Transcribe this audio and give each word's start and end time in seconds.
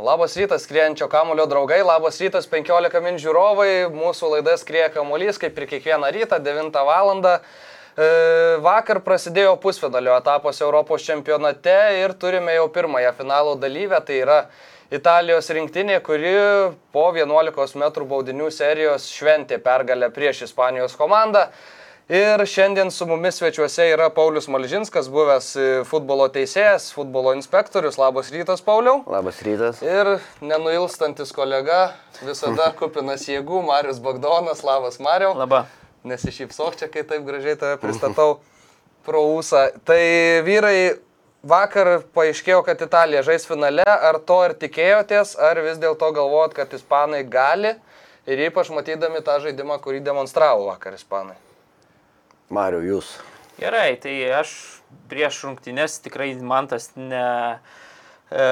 Labas 0.00 0.36
rytas, 0.36 0.62
skrienčio 0.64 1.08
kamulio 1.12 1.44
draugai, 1.46 1.82
labas 1.84 2.16
rytas 2.22 2.46
15 2.48 3.02
min 3.04 3.18
žiūrovai, 3.20 3.90
mūsų 3.92 4.30
laida 4.34 4.54
skrieja 4.56 4.86
kamuolys, 4.94 5.36
kaip 5.36 5.58
ir 5.60 5.66
kiekvieną 5.68 6.08
rytą, 6.14 6.38
9 6.40 6.78
val. 6.88 7.10
Vakar 8.64 9.02
prasidėjo 9.04 9.58
pusfinalio 9.60 10.14
etapas 10.16 10.62
Europos 10.64 11.04
čempionate 11.04 11.74
ir 11.98 12.14
turime 12.16 12.54
jau 12.54 12.70
pirmąją 12.72 13.12
finalo 13.18 13.58
dalyvę, 13.60 14.00
tai 14.06 14.22
yra 14.22 14.38
Italijos 14.90 15.52
rinktinė, 15.52 16.00
kuri 16.06 16.32
po 16.94 17.10
11 17.12 17.76
m 17.76 17.90
baudinių 18.14 18.48
serijos 18.54 19.10
šventė 19.12 19.60
pergalę 19.60 20.08
prieš 20.14 20.46
Ispanijos 20.48 20.96
komandą. 20.96 21.50
Ir 22.10 22.42
šiandien 22.46 22.88
su 22.90 23.06
mumis 23.06 23.36
svečiuose 23.38 23.84
yra 23.86 24.08
Paulius 24.10 24.48
Malžinskas, 24.50 25.06
buvęs 25.14 25.48
e, 25.54 25.66
futbolo 25.86 26.24
teisėjas, 26.34 26.88
futbolo 26.90 27.36
inspektorius. 27.38 28.00
Labas 28.02 28.32
rytas, 28.34 28.64
Pauliau. 28.66 29.04
Labas 29.06 29.36
rytas. 29.46 29.78
Ir 29.86 30.16
nenuilstantis 30.42 31.30
kolega, 31.30 31.92
visada 32.26 32.64
kupinas 32.80 33.28
jėgų, 33.30 33.60
Marius 33.68 34.00
Bagdonas. 34.02 34.64
Labas, 34.66 34.98
Mariau. 34.98 35.36
Labą. 35.38 35.60
Nesišypsok 36.10 36.80
čia, 36.80 36.88
kai 36.90 37.04
taip 37.06 37.22
gražiai 37.28 37.54
tave 37.60 37.76
pristatau 37.78 38.40
pro 39.06 39.20
ūsą. 39.36 39.60
Tai 39.86 40.00
vyrai, 40.48 40.96
vakar 41.46 41.92
paaiškėjo, 42.16 42.64
kad 42.66 42.82
Italija 42.88 43.22
žais 43.28 43.46
finale. 43.46 43.84
Ar 43.86 44.18
to 44.18 44.40
ir 44.48 44.56
tikėjotės, 44.64 45.36
ar 45.38 45.62
vis 45.62 45.78
dėlto 45.78 46.10
galvojot, 46.18 46.58
kad 46.58 46.74
ispanai 46.74 47.22
gali? 47.22 47.76
Ir 48.26 48.42
ypač 48.48 48.74
matydami 48.74 49.22
tą 49.22 49.38
žaidimą, 49.46 49.78
kurį 49.86 50.02
demonstravo 50.10 50.66
vakar 50.72 50.98
ispanai. 50.98 51.38
Mariu, 52.50 52.82
jūs. 52.82 53.14
Gerai, 53.60 53.94
tai 54.02 54.16
aš 54.34 54.52
prieš 55.10 55.44
rungtynės 55.46 56.00
tikrai 56.02 56.32
man 56.42 56.66
tas 56.70 56.90
ne... 56.98 57.24
E, 58.30 58.46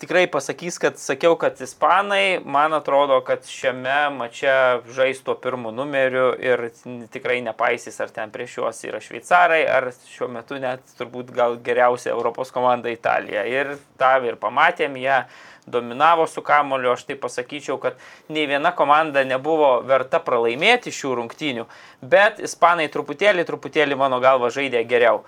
tikrai 0.00 0.26
pasakys, 0.28 0.76
kad 0.80 0.98
sakiau, 1.00 1.36
kad 1.40 1.60
ispanai, 1.64 2.40
man 2.44 2.76
atrodo, 2.76 3.18
kad 3.24 3.48
šiame 3.48 3.96
mače 4.16 4.56
žais 4.96 5.22
tuo 5.24 5.36
pirmu 5.40 5.72
numeriu 5.72 6.28
ir 6.36 6.66
tikrai 7.12 7.38
nepaisys, 7.44 7.96
ar 8.04 8.12
ten 8.12 8.32
prieš 8.34 8.58
juos 8.58 8.84
yra 8.88 9.00
šveicarai, 9.04 9.62
ar 9.64 9.90
šiuo 10.12 10.28
metu 10.32 10.60
net 10.60 10.84
turbūt 10.98 11.32
gal 11.36 11.56
geriausia 11.64 12.12
Europos 12.12 12.52
komanda 12.52 12.92
Italija. 12.92 13.46
Ir 13.48 13.76
tą 14.00 14.16
ir 14.28 14.36
pamatėm, 14.40 15.00
jie 15.00 15.22
dominavo 15.66 16.26
su 16.26 16.42
kamoliu, 16.42 16.92
aš 16.92 17.04
tai 17.08 17.16
pasakyčiau, 17.20 17.78
kad 17.82 17.98
nei 18.28 18.46
viena 18.46 18.72
komanda 18.76 19.24
nebuvo 19.26 19.80
verta 19.86 20.20
pralaimėti 20.22 20.94
šių 20.94 21.16
rungtynių, 21.20 21.66
bet 22.00 22.40
ispanai 22.42 22.86
truputėlį, 22.92 23.44
truputėlį 23.48 23.98
mano 23.98 24.20
galva 24.22 24.50
žaidė 24.54 24.84
geriau. 24.88 25.24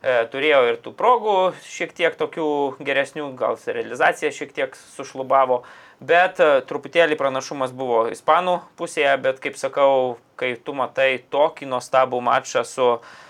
E, 0.00 0.24
turėjo 0.32 0.60
ir 0.70 0.78
tų 0.80 0.94
progų 0.96 1.36
šiek 1.66 1.90
tiek 1.96 2.14
tokių 2.16 2.50
geresnių, 2.80 3.32
gal 3.36 3.58
realizacija 3.66 4.30
šiek 4.32 4.54
tiek 4.56 4.78
sušlubavo, 4.96 5.62
bet 6.00 6.40
e, 6.40 6.52
truputėlį 6.70 7.18
pranašumas 7.20 7.74
buvo 7.76 8.06
ispanų 8.14 8.60
pusėje, 8.80 9.16
bet 9.26 9.42
kaip 9.44 9.58
sakau, 9.60 10.16
kai 10.40 10.54
tu 10.56 10.72
matai 10.72 11.18
tokį 11.34 11.68
nuostabų 11.68 12.22
mačą 12.24 12.64
su 12.64 12.94
E, 12.94 13.29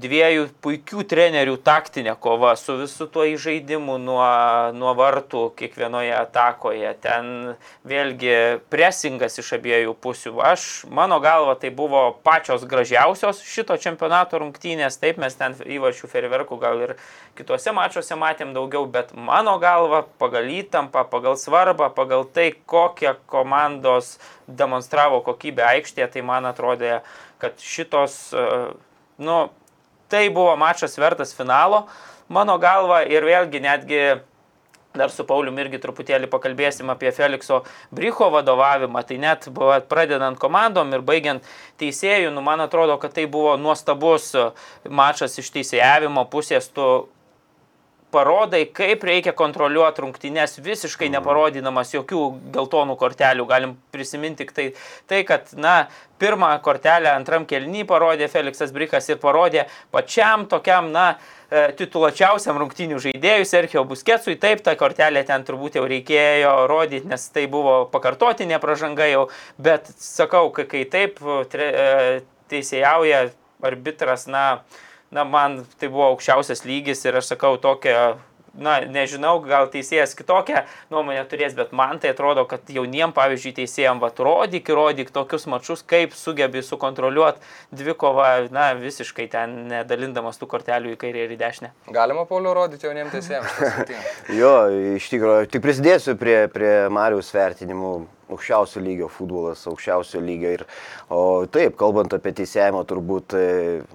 dviejų 0.00 0.46
puikių 0.64 1.02
trenerių 1.04 1.58
taktinė 1.64 2.14
kova 2.20 2.54
su 2.56 2.78
visu 2.78 3.04
tuo 3.12 3.26
įžaidimu 3.28 3.98
nuo, 4.00 4.24
nuo 4.72 4.94
vartų 4.96 5.50
kiekvienoje 5.58 6.14
atakoje. 6.16 6.94
Ten 7.04 7.28
vėlgi 7.84 8.62
presingas 8.72 9.36
iš 9.42 9.52
abiejų 9.58 9.92
pusių. 10.00 10.32
Aš, 10.52 10.66
mano 10.88 11.20
galva, 11.20 11.58
tai 11.60 11.72
buvo 11.76 12.06
pačios 12.24 12.64
gražiausios 12.64 13.42
šito 13.44 13.76
čempionato 13.76 14.40
rungtynės. 14.40 14.96
Taip, 15.02 15.20
mes 15.20 15.36
ten 15.36 15.58
įvačių 15.60 16.08
ferverkų 16.08 16.60
gal 16.60 16.84
ir 16.86 16.96
kitose 17.36 17.74
mačiuose 17.76 18.16
matėm 18.16 18.56
daugiau, 18.56 18.86
bet 18.88 19.12
mano 19.12 19.58
galva, 19.60 20.06
pagal 20.22 20.48
įtampą, 20.56 21.04
pagal 21.12 21.36
svarbą, 21.40 21.92
pagal 21.92 22.24
tai, 22.24 22.52
kokią 22.64 23.18
komandos 23.28 24.16
demonstravo 24.48 25.20
kokybę 25.26 25.68
aikštėje, 25.76 26.14
tai 26.16 26.22
man 26.26 26.48
atrodė, 26.48 27.02
kad 27.40 27.60
šitos 27.62 28.22
uh, 28.36 28.72
nu, 29.20 29.44
tai 30.10 30.28
buvo 30.34 30.56
mačas 30.58 30.98
vertas 30.98 31.34
finalo, 31.36 31.84
mano 32.28 32.56
galva, 32.58 33.04
ir 33.06 33.26
vėlgi 33.26 33.62
netgi 33.62 34.02
dar 34.94 35.12
su 35.14 35.22
Pauliu 35.26 35.52
irgi 35.62 35.78
truputėlį 35.78 36.26
pakalbėsim 36.30 36.90
apie 36.90 37.12
Felikso 37.14 37.60
Brycho 37.94 38.26
vadovavimą, 38.34 39.04
tai 39.06 39.20
net 39.22 39.46
buvo 39.54 39.76
pradedant 39.86 40.38
komandom 40.40 40.90
ir 40.96 41.04
baigiant 41.06 41.46
teisėjų, 41.78 42.32
nu, 42.34 42.42
man 42.42 42.64
atrodo, 42.64 42.98
kad 42.98 43.14
tai 43.14 43.28
buvo 43.30 43.54
nuostabus 43.60 44.32
mačas 44.88 45.38
iš 45.38 45.52
teisėjavimo 45.54 46.26
pusės, 46.32 46.66
tu 46.74 46.88
parodai, 48.12 48.64
kaip 48.74 49.04
reikia 49.06 49.34
kontroliuoti 49.36 50.04
rungtynes, 50.04 50.58
visiškai 50.62 51.08
mhm. 51.08 51.18
neparodydamas 51.18 51.94
jokių 51.94 52.26
geltonų 52.54 52.96
kortelių. 53.00 53.46
Galim 53.50 53.76
prisiminti 53.94 54.44
tik 54.44 54.54
tai, 54.56 54.70
tai 55.10 55.24
kad, 55.28 55.50
na, 55.60 55.74
pirmą 56.20 56.50
kortelę 56.64 57.10
antram 57.12 57.46
kelnį 57.48 57.84
parodė 57.88 58.28
Felixas 58.32 58.72
Brikas 58.76 59.08
ir 59.08 59.20
parodė 59.20 59.66
pačiam 59.92 60.46
tokiam, 60.50 60.90
na, 60.92 61.06
e, 61.48 61.70
titulačiausiam 61.78 62.58
rungtinių 62.60 63.00
žaidėjui 63.04 63.48
Sergio 63.48 63.84
Busketsui. 63.88 64.36
Taip, 64.40 64.64
tą 64.66 64.76
kortelę 64.80 65.24
ten 65.28 65.46
turbūt 65.48 65.80
jau 65.80 65.86
reikėjo 65.88 66.54
rodyti, 66.70 67.08
nes 67.10 67.26
tai 67.34 67.46
buvo 67.50 67.82
pakartotinė 67.92 68.60
pažanga 68.62 69.08
jau, 69.10 69.24
bet 69.58 69.88
sakau, 70.00 70.48
kai, 70.56 70.84
taip 70.92 71.20
tre, 71.52 71.70
e, 71.70 72.20
teisėjauja 72.52 73.28
arbitras, 73.64 74.26
na, 74.30 74.62
na, 75.10 75.24
man 75.24 75.64
tai 75.78 75.90
buvo 75.90 76.06
aukščiausias 76.12 76.64
lygis 76.68 77.04
ir 77.04 77.18
aš 77.20 77.32
sakau 77.32 77.56
tokią, 77.62 78.16
na, 78.54 78.80
nežinau, 78.90 79.36
gal 79.44 79.68
teisėjas 79.72 80.14
kitokią 80.18 80.64
nuomonę 80.92 81.22
turės, 81.30 81.54
bet 81.58 81.72
man 81.76 82.00
tai 82.02 82.12
atrodo, 82.14 82.44
kad 82.50 82.70
jauniem, 82.72 83.14
pavyzdžiui, 83.16 83.54
teisėjam, 83.60 84.02
va, 84.02 84.10
rodyk, 84.10 84.68
rodyk 84.74 85.12
tokius 85.14 85.46
mačius, 85.50 85.84
kaip 85.86 86.14
sugebi 86.18 86.62
sukontroliuoti 86.66 87.42
dvikovą, 87.76 88.50
na, 88.54 88.70
visiškai 88.78 89.28
ten 89.32 89.56
nedalindamas 89.70 90.40
tų 90.40 90.50
kortelių 90.50 90.94
į 90.94 91.00
kairę 91.00 91.26
ir 91.26 91.34
į 91.36 91.40
dešinę. 91.40 91.72
Galima, 91.94 92.26
Pauliu, 92.28 92.54
rodyti 92.56 92.88
jauniem 92.88 93.10
teisėjams. 93.12 93.60
jo, 94.40 94.54
iš 94.96 95.10
tikrųjų, 95.12 95.50
tik 95.52 95.64
prisidėsiu 95.64 96.16
prie, 96.20 96.38
prie 96.52 96.74
Marijos 96.92 97.30
vertinimų 97.34 97.94
aukščiausio 98.30 98.82
lygio 98.84 99.08
futbolas, 99.10 99.64
aukščiausio 99.68 100.22
lygio. 100.22 100.54
Ir, 100.58 100.64
o 101.12 101.46
taip, 101.50 101.76
kalbant 101.80 102.14
apie 102.16 102.32
teisėjimą, 102.40 102.84
turbūt 102.88 103.36
e, 103.38 103.44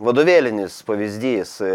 vadovėlinis 0.02 0.82
pavyzdys. 0.88 1.56
E, 1.64 1.74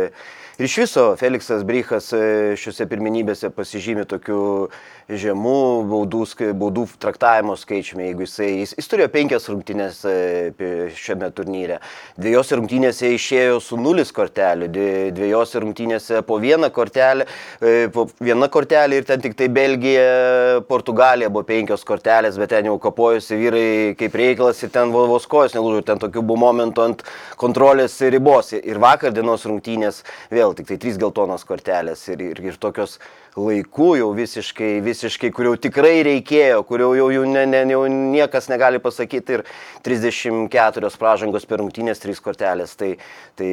ir 0.61 0.65
iš 0.65 0.77
viso 0.77 1.03
Felixas 1.17 1.63
Brychas 1.65 2.11
e, 2.13 2.19
šiuose 2.61 2.85
pirminybėse 2.91 3.49
pasižymė 3.57 4.05
tokiu 4.09 4.69
žemų 5.09 5.55
baudų, 5.89 6.25
baudų 6.61 6.85
traktavimo 7.01 7.55
skaičiumi, 7.57 8.11
jeigu 8.11 8.27
jisai, 8.27 8.49
jis, 8.61 8.75
jis 8.77 8.91
turėjo 8.93 9.09
penkias 9.15 9.49
rungtynės 9.49 10.03
e, 10.05 10.91
šiame 10.97 11.31
turnyre. 11.33 11.79
Dviejose 12.21 12.59
rungtynėse 12.61 13.09
išėjo 13.17 13.57
su 13.65 13.79
nulis 13.81 14.13
kortelių, 14.13 14.69
dviejose 15.17 15.63
rungtynėse 15.65 16.21
po 16.29 16.37
vieną 16.43 16.69
kortelę, 16.77 17.25
e, 17.61 17.89
po 17.95 18.11
vieną 18.21 18.51
kortelę 18.53 19.01
ir 19.01 19.09
ten 19.09 19.25
tik 19.25 19.39
tai 19.41 19.49
Belgija, 19.49 20.61
Portugalija 20.69 21.33
buvo 21.33 21.47
penkios 21.49 21.87
kortelės, 21.89 22.37
bet 22.37 22.53
ten 22.53 22.69
jau 22.69 22.77
kapojusi 22.83 23.41
vyrai 23.41 23.65
kaip 23.97 24.21
reikalas 24.21 24.61
ir 24.61 24.75
ten 24.77 24.93
vos 24.93 25.25
kojas 25.31 25.57
nelūžo, 25.57 25.87
ten 25.89 26.05
tokių 26.05 26.21
buvo 26.21 26.45
momentų 26.45 26.85
ant 26.85 27.05
kontrolės 27.41 27.97
ribos. 28.13 28.53
Ir 28.61 28.83
vakar 28.83 29.17
dienos 29.17 29.49
rungtynės 29.49 30.05
vėl 30.29 30.50
tik 30.57 30.69
tai 30.71 30.79
trys 30.83 30.99
geltonos 31.01 31.45
kortelės 31.49 32.07
ir, 32.13 32.23
ir, 32.33 32.41
ir 32.51 32.59
tokios 32.61 32.99
laikų 33.39 33.91
jau 34.01 34.11
visiškai, 34.17 34.81
visiškai, 34.83 35.31
kur 35.35 35.51
jau 35.51 35.55
tikrai 35.61 36.01
reikėjo, 36.07 36.65
kur 36.67 36.83
jau, 36.83 36.91
jau, 36.99 37.25
ne, 37.29 37.45
ne, 37.47 37.63
jau 37.71 37.85
niekas 37.87 38.49
negali 38.51 38.81
pasakyti 38.83 39.39
ir 39.39 39.45
34 39.87 40.91
pražangos 40.99 41.47
per 41.47 41.63
rungtynės, 41.63 42.03
3 42.03 42.19
kortelės. 42.25 42.75
Tai, 42.81 42.91
tai 43.39 43.51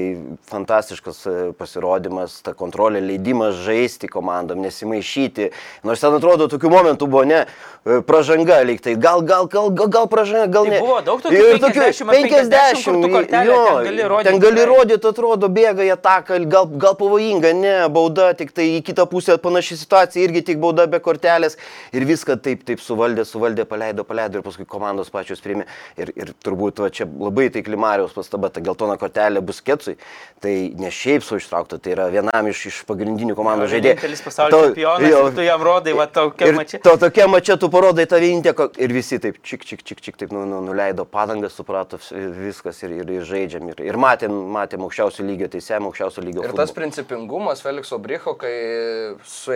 fantastiškas 0.50 1.21
e, 1.29 1.35
pasirodymas, 1.57 2.39
ta 2.45 2.56
kontrolė, 2.57 3.03
leidimas 3.06 3.59
žaisti 3.68 4.09
komandom, 4.09 4.63
nesimaišyti. 4.65 5.51
Nors 5.88 6.01
ten 6.01 6.18
atrodo 6.18 6.50
tokių 6.51 6.74
momentų 6.74 7.09
buvo, 7.09 7.24
ne, 7.29 7.44
e, 7.85 8.00
pražanga 8.07 8.59
lyg 8.65 8.81
tai, 8.83 8.97
gal, 8.97 9.21
gal, 9.21 9.45
gal, 9.51 9.69
gal, 9.69 9.91
gal 9.94 10.09
pražanga, 10.09 10.50
gal 10.57 10.65
tai 10.65 10.74
ne. 10.74 10.81
Buvo 10.81 11.00
daug 11.06 11.21
tokių, 11.21 11.45
tokių 11.62 11.85
50, 11.85 12.12
50, 12.18 12.57
50 12.57 13.13
kortelę, 13.13 13.45
jo, 13.45 13.62
ten 13.62 13.91
gali 13.91 14.09
rodyti. 14.09 14.31
Ten 14.31 14.41
gali 14.41 14.68
rodyti, 14.74 15.13
atrodo, 15.13 15.51
bėga 15.53 15.85
į 15.85 15.94
ataką, 16.00 16.41
gal, 16.50 16.68
gal 16.81 16.97
pavojinga, 16.97 17.53
ne, 17.53 17.77
bauda, 17.94 18.31
tik 18.38 18.51
tai 18.57 18.71
į 18.79 18.83
kitą 18.89 19.07
pusę 19.09 19.38
panaši 19.67 19.83
situacija, 19.83 20.23
irgi 20.23 20.41
tik 20.45 20.59
bauda 20.59 20.87
be 20.87 20.99
kortelės 20.99 21.57
ir 21.93 22.05
viską 22.07 22.37
taip, 22.41 22.63
taip 22.63 22.79
suvaldė, 22.79 23.25
suvaldė, 23.25 23.65
paleido, 23.67 24.03
paleido 24.03 24.39
ir 24.39 24.43
paskui 24.43 24.65
komandos 24.65 25.09
pačios 25.09 25.41
priėmė. 25.41 25.65
Ir, 25.97 26.11
ir 26.15 26.31
turbūt 26.43 26.79
va, 26.79 26.89
čia 26.89 27.05
labai 27.07 27.49
tai 27.51 27.63
Klimariaus 27.63 28.13
pastaba, 28.15 28.49
ta 28.49 28.61
geltona 28.61 28.97
kortelė 28.97 29.41
bus 29.41 29.61
ketsui, 29.61 29.97
tai 30.41 30.71
ne 30.77 30.91
šiaip 30.91 31.23
su 31.23 31.37
ištraukta, 31.37 31.79
tai 31.79 31.95
yra 31.95 32.07
vienam 32.13 32.47
iš, 32.47 32.65
iš 32.71 32.79
pagrindinių 32.87 33.35
komandos 33.35 33.71
žaidėjų. 33.73 33.97
Vienintelis 33.97 34.23
pasaulio 34.23 34.61
čempionas, 34.69 35.07
ir 35.09 35.35
tu 35.35 35.47
jam 35.47 35.65
rodai, 35.67 35.95
va, 35.97 36.07
tokia 36.07 36.51
mačia. 36.55 36.81
to 36.83 36.95
tokia 37.01 37.27
mačia 37.27 37.57
tu 37.59 37.71
parodai 37.73 38.07
tą 38.07 38.21
vienintelį 38.23 38.69
ir 38.83 38.95
visi 38.95 39.19
taip 39.23 39.41
čik, 39.43 39.65
čik, 39.67 39.83
čik, 39.83 40.03
čik, 40.03 40.19
taip 40.21 40.35
nu, 40.35 40.45
nu, 40.47 40.61
nuleido 40.63 41.05
padangas, 41.09 41.57
suprato 41.57 41.99
viskas 42.37 42.83
ir, 42.85 42.97
ir, 43.01 43.13
ir 43.19 43.27
žaidžiam. 43.27 43.67
Ir, 43.73 43.83
ir 43.89 43.99
matėm, 43.99 44.33
matėm 44.53 44.85
aukščiausio 44.87 45.25
lygio 45.27 45.49
teisėjimą, 45.51 45.91
aukščiausio 45.91 46.23
lygio. 46.23 46.45
Ir 46.45 46.53
tas 46.53 46.71
futbolą. 46.71 46.77
principingumas 46.83 47.63
Felikso 47.65 47.99
Bricho, 48.01 48.37
kai 48.37 48.53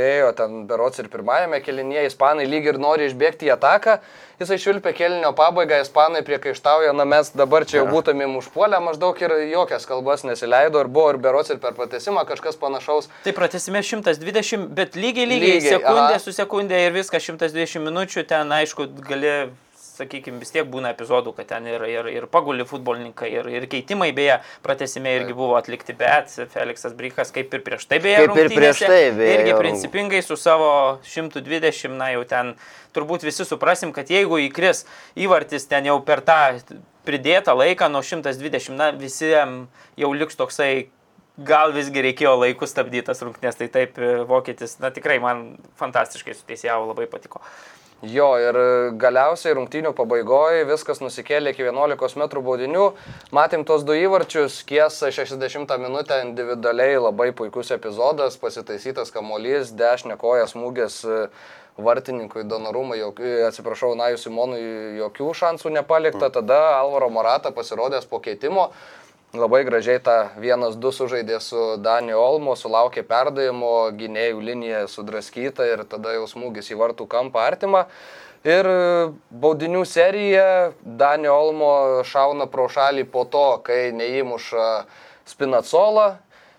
suėjo 0.01 0.31
ten 0.35 0.65
berots 0.67 0.99
ir 0.99 1.09
pirmajame 1.11 1.61
kelinėje, 1.61 2.09
ispanai 2.09 2.47
lyg 2.49 2.65
ir 2.65 2.79
nori 2.81 3.07
išbėgti 3.09 3.47
į 3.47 3.53
ataką, 3.55 3.99
jisai 4.41 4.57
švilpė 4.57 4.93
kelinio 4.97 5.31
pabaigą, 5.37 5.81
ispanai 5.83 6.23
priekaištauja, 6.25 6.93
na 6.93 7.05
mes 7.05 7.31
dabar 7.37 7.65
čia 7.65 7.81
jau 7.81 7.87
būtumėm 7.91 8.37
užpuolę, 8.39 8.79
maždaug 8.81 9.17
ir 9.21 9.35
jokias 9.51 9.85
kalbas 9.85 10.25
nesileido 10.25 10.81
ir 10.81 10.87
buvo 10.89 11.13
ir 11.13 11.21
berots 11.21 11.53
ir 11.53 11.59
per 11.61 11.75
pratesimą 11.77 12.25
kažkas 12.29 12.57
panašaus. 12.57 13.09
Tai 13.25 13.33
pratesime 13.37 13.83
120, 13.83 14.69
bet 14.77 14.97
lygiai, 14.97 15.27
lygiai, 15.29 15.57
Lygiai, 15.59 15.75
sekundė 15.77 16.15
aha. 16.15 16.21
su 16.23 16.33
sekundė 16.35 16.85
ir 16.87 16.95
viskas 16.95 17.27
120 17.29 17.85
minučių, 17.85 18.25
ten 18.29 18.51
aišku, 18.61 18.89
gali, 19.05 19.35
sakykime, 20.01 20.41
vis 20.41 20.53
tiek 20.53 20.67
būna 20.71 20.91
epizodų, 20.95 21.33
kad 21.37 21.49
ten 21.53 21.69
ir, 21.69 21.85
ir, 21.87 22.09
ir 22.11 22.27
paguli 22.31 22.65
futbolininkai, 22.67 23.31
ir, 23.39 23.49
ir 23.53 23.67
keitimai, 23.71 24.11
beje, 24.17 24.39
pratesime 24.65 25.15
irgi 25.21 25.37
buvo 25.37 25.55
atlikti, 25.59 25.95
bet 25.97 26.33
Felixas 26.53 26.95
Brykas, 26.97 27.33
kaip 27.35 27.53
ir 27.55 27.65
prieš 27.65 27.87
tai, 27.87 28.01
beje, 28.03 28.21
Kaip 28.25 28.43
ir 28.43 28.53
prieš 28.53 28.83
tai, 28.85 29.01
beje, 29.17 29.35
irgi 29.39 29.57
principingai 29.59 30.23
su 30.25 30.37
savo 30.39 30.71
120, 31.07 31.97
na 31.99 32.11
jau 32.15 32.23
ten 32.29 32.55
turbūt 32.95 33.25
visi 33.27 33.47
suprasim, 33.47 33.93
kad 33.95 34.11
jeigu 34.11 34.41
įkris 34.47 34.85
įvartis 35.19 35.69
ten 35.71 35.87
jau 35.87 35.99
per 36.05 36.25
tą 36.25 36.41
pridėtą 37.07 37.55
laiką 37.57 37.89
nuo 37.91 38.03
120, 38.05 38.75
na 38.77 38.91
visiems 38.95 39.85
jau 39.99 40.11
liks 40.15 40.37
toksai 40.39 40.73
gal 41.45 41.73
visgi 41.75 42.03
reikėjo 42.03 42.33
laiku 42.39 42.67
stabdyti 42.67 43.07
tas 43.07 43.21
rungtynės, 43.23 43.57
tai 43.59 43.67
taip 43.71 43.99
e, 43.99 44.13
vokietis, 44.27 44.77
na 44.83 44.91
tikrai 44.93 45.17
man 45.23 45.45
fantastiškai 45.79 46.35
su 46.35 46.45
teisėjau 46.47 46.83
labai 46.89 47.07
patiko. 47.11 47.41
Jo, 48.01 48.31
ir 48.41 48.57
galiausiai 48.97 49.53
rungtynių 49.53 49.91
pabaigoje 49.93 50.63
viskas 50.65 51.03
nusikėlė 51.03 51.51
iki 51.53 51.67
11 51.67 52.15
m 52.17 52.25
baudinių. 52.41 52.85
Matėm 53.29 53.61
tos 53.61 53.83
du 53.85 53.93
įvarčius, 53.93 54.63
kiesa 54.65 55.11
60 55.13 55.69
minutę 55.77 56.17
individualiai 56.25 56.97
labai 56.97 57.29
puikus 57.29 57.69
epizodas, 57.69 58.39
pasitaisytas 58.41 59.13
kamuolys, 59.13 59.75
dešinė 59.77 60.17
koja 60.17 60.47
smūgės 60.49 60.97
e, 61.05 61.19
vartininkui 61.77 62.47
Donorumai, 62.49 62.97
e, 63.05 63.35
atsiprašau, 63.45 63.93
Naju 63.93 64.17
Simonui 64.17 64.97
jokių 64.97 65.29
šansų 65.37 65.69
nepalikta, 65.77 66.31
tada 66.33 66.57
Alvaro 66.79 67.11
Morata 67.13 67.53
pasirodęs 67.53 68.09
po 68.09 68.17
keitimo. 68.17 68.71
Labai 69.31 69.61
gražiai 69.63 70.01
tą 70.03 70.15
1-2 70.43 70.89
sužaidė 70.91 71.37
su 71.39 71.77
Daniel 71.79 72.19
Olmo, 72.19 72.51
sulaukė 72.59 73.05
perdavimo, 73.07 73.87
gynėjų 73.95 74.41
linija 74.43 74.81
sudraskyta 74.91 75.63
ir 75.69 75.85
tada 75.87 76.11
jau 76.17 76.25
smūgis 76.27 76.67
į 76.73 76.75
vartų 76.81 77.07
kampą 77.07 77.45
artimą. 77.47 77.85
Ir 78.43 78.67
baudinių 79.31 79.85
serija 79.87 80.73
Daniel 80.83 81.31
Olmo 81.37 81.71
šauna 82.03 82.49
pro 82.51 82.65
šalį 82.67 83.05
po 83.13 83.23
to, 83.23 83.45
kai 83.63 83.93
neįmuša 83.95 84.65
Spinacola 85.31 86.17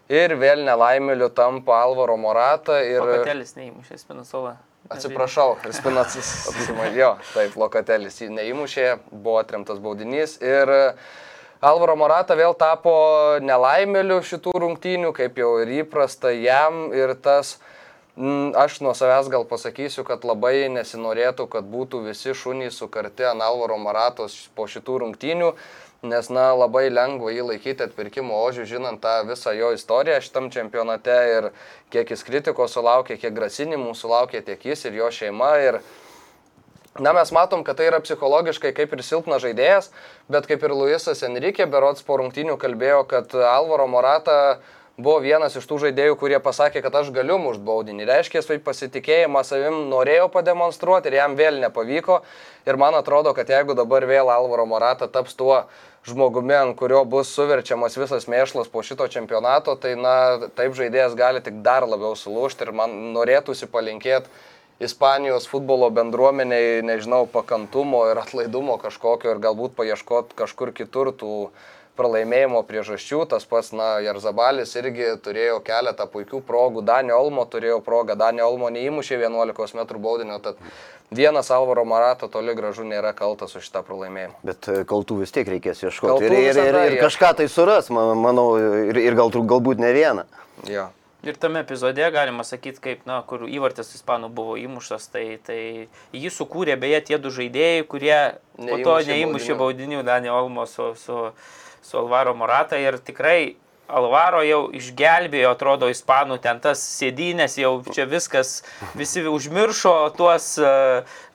ir 0.08 0.32
vėl 0.40 0.64
nelaimėliu 0.64 1.28
tampa 1.36 1.82
Alvaro 1.82 2.16
Morata. 2.16 2.78
Ir... 2.86 3.02
Lokatelis 3.02 3.52
neįmušė 3.58 3.98
Spinasolą. 4.00 4.54
Atsiprašau, 4.92 5.58
spinacas 5.76 6.30
apsimažėjo. 6.50 7.12
Taip, 7.34 7.58
lokatelis 7.60 8.16
jį 8.22 8.30
neįmušė, 8.32 8.88
buvo 9.12 9.36
atremtas 9.42 9.78
baudinys. 9.82 10.38
Ir 10.40 10.72
Alvaro 11.62 11.94
Morata 11.94 12.34
vėl 12.34 12.56
tapo 12.58 12.92
nelaimėliu 13.38 14.16
šitų 14.26 14.50
rungtynių, 14.64 15.12
kaip 15.14 15.36
jau 15.38 15.52
ir 15.62 15.68
įprasta 15.84 16.32
jam. 16.34 16.88
Ir 16.90 17.12
tas, 17.22 17.60
mm, 18.16 18.56
aš 18.58 18.80
nuo 18.82 18.96
savęs 18.98 19.28
gal 19.30 19.46
pasakysiu, 19.46 20.02
kad 20.02 20.26
labai 20.26 20.66
nesinorėtų, 20.74 21.46
kad 21.46 21.62
būtų 21.70 22.02
visi 22.08 22.34
šunys 22.34 22.80
sukarti 22.82 23.28
ant 23.30 23.46
Alvaro 23.46 23.78
Moratos 23.78 24.50
po 24.56 24.66
šitų 24.66 24.98
rungtynių. 25.04 25.52
Nes, 26.02 26.32
na, 26.34 26.50
labai 26.50 26.88
lengva 26.90 27.30
jį 27.30 27.46
laikyti 27.52 27.86
atpirkimo 27.86 28.42
ožių, 28.42 28.66
žinant 28.66 28.98
tą 28.98 29.20
visą 29.28 29.54
jo 29.54 29.70
istoriją 29.70 30.18
šitam 30.18 30.50
čempionate 30.50 31.14
ir 31.30 31.52
kiek 31.94 32.10
jis 32.10 32.26
kritikos 32.26 32.74
sulaukė, 32.74 33.20
kiek 33.22 33.30
grasinimų 33.38 33.94
sulaukė 33.94 34.42
tiek 34.42 34.66
jis 34.66 34.82
ir 34.90 34.98
jo 34.98 35.14
šeima. 35.14 35.54
Ir, 35.62 35.78
na, 37.00 37.12
mes 37.16 37.32
matom, 37.32 37.64
kad 37.64 37.78
tai 37.78 37.88
yra 37.88 38.02
psichologiškai 38.04 38.74
kaip 38.76 38.92
ir 38.92 39.02
silpnas 39.06 39.42
žaidėjas, 39.44 39.90
bet 40.32 40.46
kaip 40.50 40.62
ir 40.64 40.74
Luisas 40.76 41.24
Enrique 41.24 41.66
Berots 41.66 42.04
po 42.04 42.18
rungtynių 42.20 42.58
kalbėjo, 42.60 43.02
kad 43.08 43.32
Alvaro 43.32 43.86
Morata 43.88 44.58
buvo 45.00 45.22
vienas 45.24 45.56
iš 45.56 45.64
tų 45.68 45.78
žaidėjų, 45.86 46.18
kurie 46.20 46.38
pasakė, 46.42 46.82
kad 46.84 46.94
aš 47.00 47.08
galiu 47.14 47.38
mušti 47.40 47.64
baudinį. 47.64 48.04
Reiškia, 48.10 48.42
jis 48.42 48.60
pasitikėjimą 48.64 49.40
savim 49.46 49.86
norėjo 49.88 50.28
pademonstruoti 50.34 51.08
ir 51.08 51.16
jam 51.22 51.38
vėl 51.38 51.62
nepavyko. 51.62 52.20
Ir 52.68 52.78
man 52.78 52.94
atrodo, 52.98 53.32
kad 53.34 53.48
jeigu 53.48 53.74
dabar 53.78 54.04
vėl 54.06 54.28
Alvaro 54.30 54.68
Morata 54.68 55.08
taps 55.08 55.34
tuo 55.34 55.62
žmogumi, 56.06 56.54
ant 56.58 56.76
kurio 56.76 57.04
bus 57.08 57.32
suverčiamas 57.32 57.96
visas 57.96 58.28
mėšlas 58.28 58.68
po 58.70 58.82
šito 58.84 59.06
čempionato, 59.08 59.78
tai 59.80 59.94
na, 59.96 60.48
taip 60.58 60.74
žaidėjas 60.76 61.16
gali 61.18 61.40
tik 61.40 61.62
dar 61.64 61.86
labiau 61.88 62.16
sulūšti 62.18 62.66
ir 62.66 62.72
man 62.76 62.96
norėtųsi 63.16 63.70
palinkėti 63.70 64.28
Ispanijos 64.82 65.46
futbolo 65.50 65.90
bendruomeniai, 65.94 66.80
nežinau, 66.86 67.26
pakantumo 67.30 68.02
ir 68.10 68.18
atlaidumo 68.18 68.78
kažkokio 68.82 69.36
ir 69.36 69.42
galbūt 69.42 69.76
paieškoti 69.78 70.34
kažkur 70.38 70.72
kitur 70.74 71.12
tų 71.14 71.36
pralaimėjimo 71.98 72.62
priežasčių. 72.66 73.20
Tas 73.30 73.44
pats, 73.48 73.70
na, 73.76 73.98
Jarzabalis 74.02 74.72
irgi 74.80 75.12
turėjo 75.22 75.60
keletą 75.64 76.06
puikių 76.10 76.40
progų, 76.48 76.82
Danio 76.88 77.18
Olmo 77.20 77.44
turėjo 77.46 77.82
progą, 77.84 78.16
Danio 78.18 78.48
Olmo 78.48 78.72
neįmušė 78.72 79.20
11 79.20 79.76
m 79.76 79.84
baudinio, 80.02 80.38
tad 80.42 80.58
vienas 81.12 81.50
Alvaro 81.52 81.84
Marato 81.84 82.28
toli 82.32 82.54
gražu 82.56 82.86
nėra 82.88 83.12
kaltas 83.14 83.54
už 83.58 83.68
šitą 83.68 83.84
pralaimėjimą. 83.86 84.40
Bet 84.48 84.70
e, 84.72 84.80
kaltų 84.88 85.20
vis 85.22 85.34
tiek 85.36 85.48
reikės 85.52 85.84
ieškoti. 85.84 86.08
Kaltų 86.08 86.32
Ir, 86.32 86.38
ir, 86.48 86.62
ir, 86.64 86.80
ir 86.96 86.98
kažką 87.04 87.34
tai 87.42 87.48
suras, 87.52 87.92
ma- 87.92 88.14
manau, 88.18 88.56
ir, 88.58 88.98
ir 88.98 89.18
gal, 89.18 89.30
galbūt 89.30 89.82
ne 89.84 89.92
vieną. 89.94 90.26
Jo. 90.70 90.88
Ir 91.22 91.36
tame 91.38 91.60
epizode 91.62 92.10
galima 92.10 92.42
sakyti, 92.42 92.80
kaip, 92.82 93.02
na, 93.06 93.20
kur 93.22 93.44
įvartis 93.46 93.92
ispanų 93.94 94.32
buvo 94.34 94.56
įmuštas, 94.58 95.06
tai, 95.12 95.38
tai 95.46 95.58
jį 96.10 96.32
sukūrė 96.34 96.74
beje 96.82 96.98
tie 97.10 97.18
du 97.22 97.30
žaidėjai, 97.30 97.84
kurie 97.86 98.16
po 98.58 98.78
to 98.82 98.96
Neįmušė 98.98 99.12
neįmušė 99.12 99.58
baudinių. 99.60 100.02
Daniel 100.06 100.40
Olmo 100.40 100.66
su, 100.66 100.92
su, 100.98 101.18
su 101.78 102.00
Alvaro 102.00 102.34
Morata 102.34 102.80
ir 102.82 102.98
tikrai 102.98 103.54
Alvaro 103.92 104.40
jau 104.46 104.60
išgelbėjo, 104.72 105.50
atrodo, 105.52 105.88
ispanų 105.92 106.38
ten 106.42 106.60
tas 106.64 106.80
sėdynės, 106.80 107.58
jau 107.60 107.72
čia 107.92 108.06
viskas, 108.08 108.62
visi 108.96 109.24
užmiršo 109.28 109.92
tuos 110.16 110.46
e, 110.56 110.70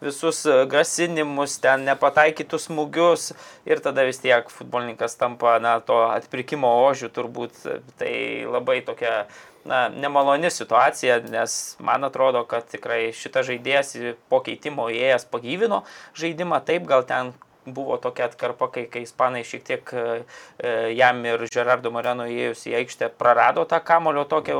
visus 0.02 0.42
e, 0.48 0.64
grasinimus, 0.72 1.60
ten 1.62 1.86
nepataikytus 1.86 2.66
smūgius 2.70 3.30
ir 3.70 3.84
tada 3.84 4.08
vis 4.08 4.24
tiek 4.24 4.50
futbolininkas 4.50 5.20
tampa, 5.20 5.58
na, 5.62 5.78
to 5.86 6.00
atpirkimo 6.08 6.72
ožių 6.88 7.12
turbūt. 7.14 7.62
Tai 8.00 8.16
labai 8.56 8.80
tokia, 8.88 9.28
na, 9.68 9.88
nemaloni 9.90 10.52
situacija, 10.54 11.20
nes 11.32 11.58
man 11.84 12.08
atrodo, 12.08 12.44
kad 12.50 12.68
tikrai 12.72 13.12
šitas 13.16 13.50
žaidėjas 13.50 13.96
po 14.32 14.42
keitimo 14.46 14.88
įėjęs 14.94 15.28
pagyvino 15.32 15.84
žaidimą, 16.18 16.64
taip 16.68 16.88
gal 16.90 17.06
ten 17.08 17.36
buvo 17.68 17.98
tokia 17.98 18.26
atkarpa, 18.26 18.70
kai, 18.72 18.86
kai 18.92 19.04
ispanai 19.04 19.44
šiek 19.48 19.64
tiek 19.68 19.92
e, 19.92 20.04
e, 20.60 20.72
jam 20.96 21.20
ir 21.28 21.44
Gerardo 21.52 21.92
Moreno 21.92 22.28
įėjus 22.30 22.64
į 22.72 22.76
aikštę 22.82 23.10
prarado 23.20 23.66
tą 23.68 23.80
kamulio 23.84 24.24
tokią 24.30 24.58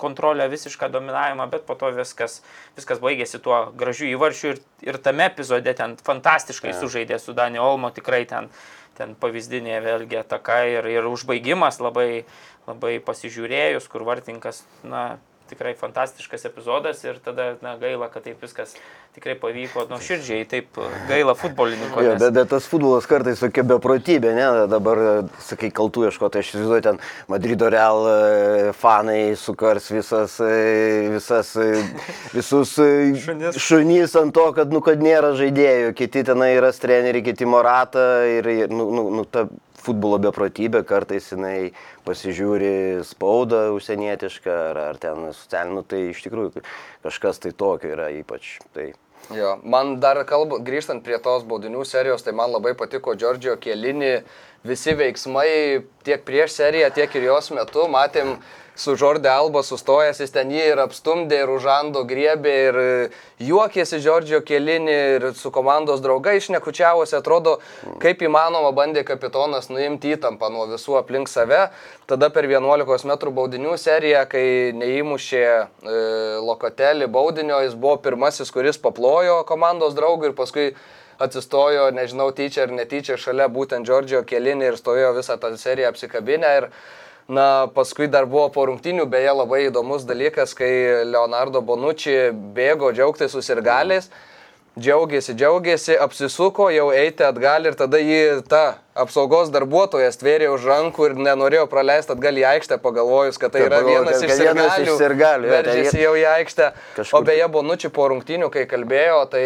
kontrolę, 0.00 0.48
visišką 0.50 0.90
dominavimą, 0.94 1.46
bet 1.52 1.66
po 1.68 1.78
to 1.78 1.92
viskas, 1.94 2.40
viskas 2.78 3.02
baigėsi 3.02 3.40
tuo 3.44 3.60
gražiu 3.78 4.10
įvarčiu 4.10 4.54
ir, 4.54 4.60
ir 4.90 4.98
tame 5.02 5.28
epizode 5.30 5.74
ten 5.78 5.96
fantastiškai 6.02 6.74
sužaidė 6.74 7.20
su 7.22 7.36
Dani 7.36 7.62
Olmo, 7.62 7.92
tikrai 7.94 8.24
ten, 8.26 8.50
ten 8.98 9.14
pavyzdinė 9.18 9.78
vėlgi 9.84 10.22
ataka 10.24 10.64
ir, 10.72 10.90
ir 10.90 11.06
užbaigimas 11.06 11.78
labai, 11.82 12.24
labai 12.68 12.98
pasižiūrėjus, 13.04 13.88
kur 13.90 14.04
vartininkas, 14.08 14.62
na, 14.84 15.16
tikrai 15.48 15.70
fantastiškas 15.80 16.42
epizodas 16.44 16.98
ir 17.06 17.16
tada, 17.24 17.54
na, 17.64 17.70
gaila, 17.80 18.10
kad 18.12 18.26
taip 18.26 18.42
viskas 18.44 18.74
tikrai 19.16 19.32
pavyko, 19.40 19.86
nu, 19.88 19.96
širdžiai, 20.04 20.42
taip 20.44 20.76
gaila 21.08 21.32
futbolininko. 21.40 22.02
Jo, 22.04 22.10
nes- 22.12 22.20
bet, 22.20 22.34
bet 22.36 22.50
tas 22.52 22.66
futbolas 22.68 23.06
kartais 23.08 23.40
tokia 23.40 23.64
beprotybė, 23.64 24.34
ne? 24.36 24.48
Dabar, 24.68 25.00
sakai, 25.40 25.70
kaltų 25.72 26.04
ieškoti, 26.10 26.42
aš 26.42 26.50
įsivaizduoju, 26.52 26.84
ten 26.84 27.00
Madrido 27.32 27.70
Real 27.72 28.04
e, 28.12 28.72
fanai 28.76 29.22
sukars 29.40 29.88
visas, 29.88 30.36
e, 30.44 31.08
visas, 31.14 31.54
e, 31.56 31.80
visus 32.36 32.74
Šunis. 32.76 33.56
šunys 33.56 34.18
ant 34.20 34.36
to, 34.36 34.50
kad, 34.52 34.68
nu, 34.68 34.82
kad 34.84 35.00
nėra 35.00 35.32
žaidėjų, 35.40 35.94
kiti 35.96 36.26
tenai 36.28 36.52
yra 36.58 36.74
treneriai, 36.76 37.24
kiti 37.24 37.48
Morata 37.48 38.04
ir, 38.28 38.52
ir 38.66 38.68
nu, 38.68 38.90
nu, 38.92 39.08
nu, 39.16 39.24
ta 39.24 39.46
futbolo 39.88 40.20
beprotybė, 40.28 40.84
kartais 40.88 41.32
jinai 41.32 41.72
pasižiūri 42.06 43.02
spaudą 43.08 43.68
užsienietišką 43.76 44.56
ar, 44.70 44.84
ar 44.92 45.02
ten 45.02 45.28
socialinį, 45.32 45.84
tai 45.88 46.06
iš 46.12 46.24
tikrųjų 46.28 46.64
kažkas 47.06 47.42
tai 47.44 47.52
tokio 47.56 47.96
yra 47.96 48.12
ypač. 48.20 48.58
Tai 48.76 48.92
Jo, 49.34 49.58
man 49.60 49.98
dar 50.00 50.16
kalbu, 50.24 50.62
grįžtant 50.64 51.02
prie 51.04 51.18
tos 51.20 51.42
baudinių 51.44 51.82
serijos, 51.84 52.22
tai 52.24 52.32
man 52.32 52.52
labai 52.54 52.72
patiko 52.78 53.12
Džordžio 53.18 53.58
Kelini 53.60 54.22
visi 54.64 54.94
veiksmai 54.96 55.50
tiek 56.06 56.22
prieš 56.24 56.54
seriją, 56.56 56.88
tiek 56.96 57.12
ir 57.18 57.26
jos 57.28 57.50
metu. 57.52 57.84
Matėm 57.92 58.38
su 58.78 58.94
Žordė 58.98 59.30
Alba 59.32 59.64
sustojęs, 59.66 60.20
jis 60.22 60.32
ten 60.34 60.52
jį 60.54 60.64
ir 60.72 60.80
apstumdė, 60.82 61.40
ir 61.42 61.50
užando 61.50 62.04
griebė, 62.06 62.54
ir 62.68 62.76
juokėsi 63.42 63.98
Džordžio 64.02 64.40
Kelini, 64.46 64.94
ir 65.16 65.26
su 65.38 65.50
komandos 65.54 66.02
draugai 66.04 66.36
išnekučiavosi, 66.38 67.16
atrodo, 67.18 67.56
kaip 68.02 68.22
įmanoma 68.22 68.70
bandė 68.76 69.02
kapitonas 69.08 69.66
nuimti 69.72 70.14
įtampą 70.14 70.50
nuo 70.54 70.68
visų 70.70 71.00
aplink 71.00 71.30
save. 71.30 71.66
Tada 72.08 72.30
per 72.34 72.46
11 72.46 73.08
m 73.08 73.34
baudinių 73.40 73.74
seriją, 73.80 74.22
kai 74.30 74.44
neįmušė 74.78 75.42
e, 75.42 75.64
Lokatelį 76.46 77.10
baudinio, 77.12 77.58
jis 77.66 77.74
buvo 77.74 77.98
pirmasis, 78.04 78.54
kuris 78.54 78.78
paplojo 78.78 79.42
komandos 79.48 79.98
draugui 79.98 80.30
ir 80.30 80.38
paskui 80.38 80.70
atsistojo, 81.18 81.90
nežinau, 81.90 82.30
tyčia 82.30 82.68
ar 82.68 82.72
netyčia 82.72 83.18
šalia 83.18 83.50
būtent 83.50 83.84
Džordžio 83.84 84.22
Kelinį 84.22 84.70
ir 84.70 84.78
stovėjo 84.78 85.12
visą 85.18 85.34
tą 85.42 85.50
seriją 85.58 85.90
apsikabinę. 85.90 86.54
Ir, 86.62 86.70
na, 87.28 87.68
paskui 87.74 88.08
dar 88.08 88.26
buvo 88.26 88.48
po 88.52 88.64
rungtinių, 88.70 89.04
beje, 89.10 89.34
labai 89.36 89.66
įdomus 89.68 90.06
dalykas, 90.08 90.56
kai 90.56 91.04
Leonardo 91.04 91.60
Bonucci 91.60 92.32
bėgo 92.56 92.90
džiaugtis 92.96 93.36
susirgaliais. 93.36 94.10
Džiaugiasi, 94.78 95.34
džiaugiasi, 95.34 95.96
apsisuko, 95.98 96.68
jau 96.70 96.92
eiti 96.94 97.24
atgal 97.26 97.66
ir 97.66 97.74
tada 97.74 97.98
jį 97.98 98.44
ta 98.46 98.78
apsaugos 98.94 99.50
darbuotojas 99.50 100.20
tvėrė 100.20 100.52
už 100.54 100.68
rankų 100.70 101.08
ir 101.08 101.16
nenorėjo 101.18 101.64
praleisti 101.72 102.14
atgal 102.14 102.38
į 102.38 102.44
aikštę, 102.52 102.78
pagalvojus, 102.84 103.40
kad 103.42 103.56
tai 103.56 103.64
yra 103.66 103.80
vienas 103.82 104.22
iš 104.22 104.36
sirgalių. 104.38 104.94
sirgalių, 105.00 105.50
tai 105.50 105.56
Veržėsi 105.56 106.04
jau 106.04 106.12
į 106.14 106.22
aikštę. 106.36 106.70
Kažkur 107.00 107.18
O 107.18 107.26
beje, 107.26 107.48
Bonucci 107.50 107.90
po 107.90 108.06
rungtinių, 108.12 108.52
kai 108.54 108.68
kalbėjo, 108.70 109.18
tai 109.34 109.44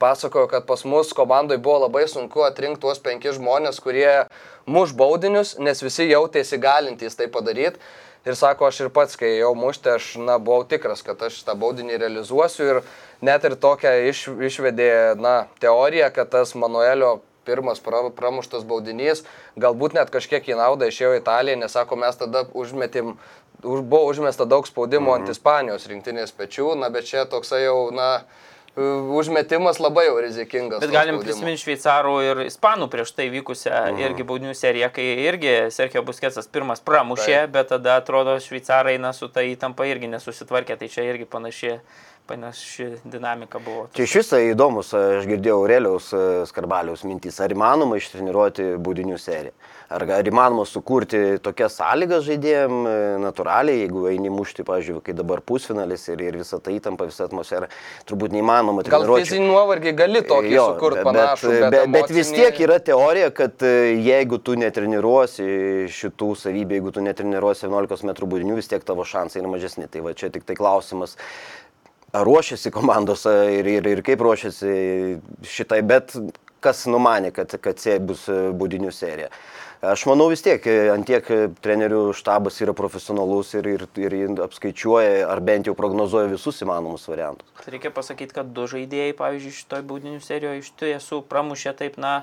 pasakojo, 0.00 0.48
kad 0.48 0.64
pas 0.64 0.86
mus 0.88 1.12
komandai 1.12 1.60
buvo 1.60 1.84
labai 1.84 2.06
sunku 2.08 2.46
atrinkti 2.46 2.82
tuos 2.86 3.04
penkis 3.04 3.36
žmonės, 3.36 3.78
kurie 3.84 4.24
muš 4.66 4.94
baudinius, 4.96 5.56
nes 5.58 5.82
visi 5.82 6.08
jautėsi 6.10 6.60
galintys 6.62 7.18
tai 7.18 7.28
padaryti. 7.32 7.80
Ir 8.22 8.36
sako, 8.38 8.68
aš 8.70 8.84
ir 8.84 8.92
pats, 8.94 9.16
kai 9.18 9.32
jau 9.40 9.50
mušti, 9.58 9.90
aš 9.96 10.12
na, 10.22 10.36
buvau 10.38 10.62
tikras, 10.68 11.02
kad 11.02 11.18
aš 11.26 11.40
tą 11.42 11.56
baudinį 11.58 11.98
realizuosiu. 11.98 12.68
Ir 12.70 12.80
net 13.24 13.42
ir 13.48 13.56
tokią 13.58 13.96
iš, 14.12 14.28
išvedė 14.50 15.18
na, 15.18 15.48
teoriją, 15.62 16.12
kad 16.14 16.30
tas 16.30 16.54
Manuelio 16.54 17.16
pirmas 17.44 17.80
pra, 17.82 18.04
pramuštas 18.14 18.62
baudinys 18.62 19.24
galbūt 19.58 19.96
net 19.98 20.12
kažkiek 20.14 20.46
į 20.46 20.58
naudą 20.60 20.88
išėjo 20.90 21.16
Italijai, 21.18 21.58
nes 21.58 21.74
sako, 21.74 21.98
mes 21.98 22.18
tada 22.18 22.44
užmetėm, 22.54 23.16
už, 23.62 23.82
buvo 23.82 24.06
užmesta 24.10 24.46
daug 24.46 24.66
spaudimo 24.66 25.10
mm 25.10 25.12
-hmm. 25.12 25.20
ant 25.20 25.34
Ispanijos 25.34 25.86
rinktinės 25.86 26.32
pečių, 26.32 26.74
na 26.78 26.90
bet 26.90 27.04
čia 27.10 27.24
toksai 27.24 27.64
jau, 27.64 27.90
na, 27.90 28.22
užmetimas 28.76 29.78
labai 29.80 30.06
jau 30.06 30.16
rizikingas. 30.24 30.80
Bet 30.80 30.90
galim 30.94 31.18
prisiminti 31.20 31.60
šveicarų 31.60 32.14
ir 32.24 32.40
ispanų 32.46 32.88
prieš 32.92 33.12
tai 33.12 33.26
vykusią 33.30 33.72
Mhm. 33.92 34.00
irgi 34.06 34.24
baudinių 34.24 34.54
seriją, 34.56 34.88
kai 34.92 35.04
irgi 35.28 35.70
Sergio 35.70 36.02
Busketsas 36.02 36.48
pirmas 36.48 36.80
pramušė, 36.80 37.44
Taip. 37.44 37.52
bet 37.52 37.68
tada 37.68 37.96
atrodo 38.00 38.36
šveicarai 38.40 38.98
na, 38.98 39.12
su 39.12 39.28
ta 39.28 39.40
įtampa 39.40 39.84
irgi 39.84 40.08
nesusitvarkė, 40.08 40.78
tai 40.78 40.88
čia 40.88 41.02
irgi 41.04 41.26
panaši, 41.26 41.80
panaši 42.26 42.88
dinamika 43.04 43.58
buvo. 43.58 43.86
Čia 43.96 44.06
iš 44.06 44.14
viso 44.20 44.38
įdomus, 44.40 44.92
aš 44.94 45.26
girdėjau 45.28 45.58
Aureliaus 45.62 46.08
e, 46.14 46.22
Skarbaliaus 46.48 47.04
mintys, 47.08 47.40
ar 47.42 47.52
įmanoma 47.54 47.98
ištreniruoti 48.00 48.74
būdinių 48.82 49.18
seriją. 49.20 49.54
Ar, 49.92 50.06
ar 50.08 50.24
įmanoma 50.24 50.64
sukurti 50.64 51.18
tokias 51.44 51.74
sąlygas 51.76 52.22
žaidėjim 52.24 52.76
e, 52.88 52.92
natūraliai, 53.20 53.82
jeigu 53.82 54.06
eini 54.08 54.30
mušti, 54.32 54.64
pavyzdžiui, 54.64 55.02
kai 55.04 55.12
dabar 55.18 55.42
pusfinalis 55.44 56.06
ir, 56.08 56.22
ir 56.30 56.38
visa 56.40 56.56
ta 56.64 56.72
įtampa, 56.72 57.04
visa 57.10 57.26
atmosfera, 57.28 57.68
turbūt 58.08 58.32
neįmanoma 58.32 58.86
Gal 58.86 59.02
treniruoti. 59.02 59.26
fizinį 59.26 59.50
nuovargį 59.50 59.92
gali 59.98 60.22
tokį 60.30 60.54
sukurti 60.56 61.04
panašų, 61.10 61.52
bet, 61.52 61.60
bet, 61.60 61.76
bet, 61.76 61.92
bet 61.98 62.14
vis 62.14 62.30
emocinį- 62.30 62.40
tiek 62.40 62.62
yra 62.64 62.78
teorija, 62.86 63.28
kad 63.36 63.66
e, 63.68 63.74
jeigu 64.06 64.40
tu 64.40 64.56
netreniruosi 64.62 65.50
šitų 65.92 66.30
savybių, 66.46 66.78
jeigu 66.78 66.94
tu 66.96 67.04
netreniruosi 67.04 67.68
11 67.68 68.08
m 68.08 68.16
būdinių, 68.32 68.56
vis 68.62 68.72
tiek 68.72 68.88
tavo 68.88 69.04
šansai 69.04 69.42
yra 69.42 69.52
mažesni. 69.52 69.90
Tai 69.92 70.06
va 70.08 70.16
čia 70.16 70.32
tik 70.32 70.48
tai 70.48 70.56
klausimas, 70.56 71.18
ar 72.12 72.24
ruošiasi 72.28 72.70
komandos 72.70 73.26
a, 73.26 73.34
ir, 73.50 73.68
ir, 73.78 73.88
ir 73.96 74.02
kaip 74.04 74.20
ruošiasi 74.24 74.72
šitai, 75.48 75.80
bet 75.86 76.16
kas 76.62 76.86
numanė, 76.90 77.32
kad, 77.34 77.56
kad 77.62 77.80
C 77.80 77.98
bus 78.02 78.28
e, 78.30 78.38
būdinių 78.54 78.92
serija. 78.94 79.32
Aš 79.82 80.04
manau 80.06 80.28
vis 80.30 80.44
tiek, 80.44 80.62
e, 80.70 80.86
ant 80.92 81.06
tiek 81.08 81.26
e, 81.34 81.38
trenerių 81.64 82.12
štabas 82.14 82.60
yra 82.62 82.74
profesionalus 82.78 83.50
ir, 83.58 83.66
ir, 83.72 83.86
ir 83.98 84.42
apskaičiuoja, 84.44 85.24
ar 85.26 85.42
bent 85.42 85.66
jau 85.66 85.74
prognozuoja 85.78 86.30
visus 86.30 86.62
įmanomus 86.62 87.08
variantus. 87.10 87.48
Reikia 87.66 87.90
pasakyti, 87.94 88.36
kad 88.36 88.52
du 88.54 88.68
žaidėjai, 88.70 89.16
pavyzdžiui, 89.18 89.56
šitoj 89.58 89.82
baudinių 89.90 90.22
serijoje 90.22 90.62
iš 90.62 90.70
tiesų 90.84 91.22
pramušė 91.32 91.74
taip, 91.80 91.98
na, 92.02 92.20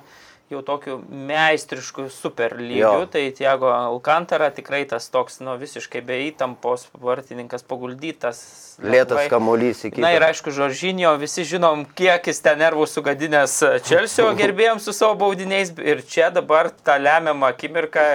jau 0.50 0.62
tokiu 0.66 0.98
meistrišku 1.10 2.08
super 2.10 2.56
lygiu. 2.58 2.82
Jo. 2.82 3.06
Tai 3.12 3.22
Tiago 3.38 3.70
Alcantara 3.70 4.50
tikrai 4.54 4.82
tas 4.90 5.06
toks, 5.14 5.38
nu, 5.46 5.54
visiškai 5.62 6.02
be 6.06 6.18
įtampos 6.26 6.88
vartininkas 6.98 7.66
paguldytas. 7.70 8.42
Lėtas 8.82 9.30
kamuolys 9.30 9.84
iki. 9.86 10.02
Na 10.02 10.16
ir 10.16 10.26
aišku, 10.26 10.54
Žoržinio, 10.56 11.12
visi 11.22 11.46
žinom, 11.46 11.86
kiek 11.98 12.32
jis 12.32 12.42
ten 12.42 12.62
nervų 12.64 12.88
sugadinęs 12.90 13.60
Čelsio 13.86 14.32
gerbėjams 14.42 14.90
su 14.90 14.96
savo 14.96 15.20
baudiniais 15.22 15.74
ir 15.78 16.02
čia 16.10 16.32
dabar 16.34 16.72
tą 16.74 16.98
lemiamą 16.98 17.54
akimirką 17.54 18.10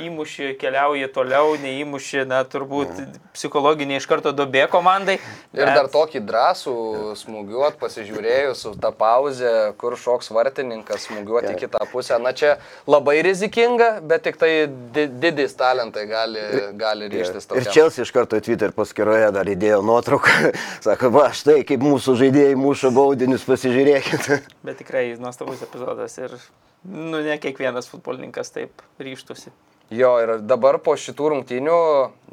įmuši, 0.00 0.52
keliauji 0.60 1.08
toliau, 1.14 1.54
neįmuši, 1.60 2.24
na 2.28 2.42
turbūt 2.44 2.90
psichologinė 3.36 3.98
iš 4.00 4.06
karto 4.08 4.32
dobė 4.36 4.66
komandai. 4.72 5.16
Ir 5.56 5.64
bet- 5.64 5.74
dar 5.76 5.88
tokį 5.92 6.22
drąsų 6.28 6.74
smūgiuot, 7.20 7.78
pasižiūrėjus 7.80 8.62
su 8.66 8.74
tą 8.80 8.92
pauzę, 8.96 9.52
kur 9.80 9.96
šoks 10.00 10.30
vartininkas 10.34 11.06
smūgiuoti 11.08 11.54
į 11.54 11.58
kitą 11.64 11.82
pusę. 11.92 12.18
Na 12.22 12.32
čia 12.36 12.56
labai 12.86 13.18
rizikinga, 13.26 14.00
bet 14.02 14.24
tik 14.28 14.36
tai 14.40 14.66
di 14.66 15.06
didis 15.08 15.54
talentai 15.56 16.06
gali, 16.10 16.40
gali 16.76 17.08
ryštis 17.12 17.46
to. 17.48 17.56
Ir 17.60 17.68
Čelsi 17.72 18.02
iš 18.04 18.12
karto 18.14 18.40
Twitter 18.40 18.72
paskyroje 18.76 19.32
dar 19.32 19.48
įdėjo 19.48 19.82
nuotrauką. 19.86 20.52
Sako, 20.86 21.10
va, 21.14 21.28
štai 21.36 21.62
kaip 21.68 21.84
mūsų 21.84 22.16
žaidėjai 22.22 22.56
muša 22.60 22.92
baudinius, 22.96 23.44
pasižiūrėkit. 23.48 24.30
Bet 24.66 24.80
tikrai 24.82 25.08
nuostabus 25.20 25.62
epizodas 25.66 26.16
ir, 26.20 26.36
nu, 26.84 27.20
ne 27.24 27.36
kiekvienas 27.42 27.88
futbolininkas 27.92 28.52
taip 28.54 28.84
ryštusi. 29.02 29.52
Jo, 29.90 30.16
ir 30.18 30.32
dabar 30.42 30.80
po 30.82 30.96
šitų 30.98 31.28
rungtynių, 31.30 31.80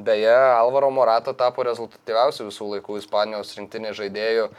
beje, 0.02 0.34
Alvaro 0.34 0.88
Morata 0.90 1.36
tapo 1.38 1.62
rezultatyviausiu 1.68 2.48
visų 2.48 2.70
laikų 2.72 2.98
Ispanijos 2.98 3.52
rinktinės 3.60 4.00
žaidėjų 4.00 4.48
e, 4.50 4.54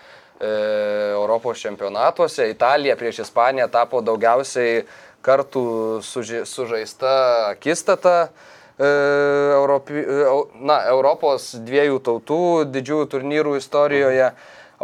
Europos 1.16 1.58
čempionatuose. 1.58 2.46
Italija 2.52 2.94
prieš 2.94 3.24
Ispaniją 3.24 3.66
tapo 3.72 3.98
daugiausiai 3.98 4.84
kartų 5.26 5.64
suži, 6.06 6.44
sužaista 6.46 7.14
akistata. 7.48 8.28
E, 8.78 8.86
Europi, 9.56 9.98
e, 9.98 10.30
na, 10.62 10.78
Europos 10.94 11.50
dviejų 11.66 11.98
tautų 11.98 12.42
didžiųjų 12.70 13.10
turnyrų 13.10 13.56
istorijoje. 13.58 14.30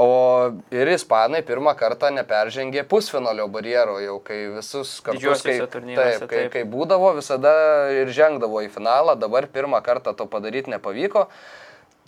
O 0.01 0.53
ir 0.73 0.89
ispanai 0.89 1.43
pirmą 1.45 1.75
kartą 1.77 2.09
neperžengė 2.15 2.87
pusfinalio 2.89 3.45
barjero, 3.53 3.99
jau 4.01 4.15
kai 4.25 4.39
visus 4.55 4.95
kartus, 5.05 5.43
kai, 5.45 5.59
taip, 5.61 5.91
kai, 5.99 6.15
taip. 6.31 6.47
kai 6.55 6.63
būdavo, 6.73 7.11
visada 7.19 7.53
ir 7.93 8.09
žengdavo 8.17 8.63
į 8.65 8.71
finalą, 8.73 9.19
dabar 9.21 9.45
pirmą 9.53 9.83
kartą 9.85 10.15
to 10.17 10.25
padaryti 10.31 10.73
nepavyko. 10.73 11.27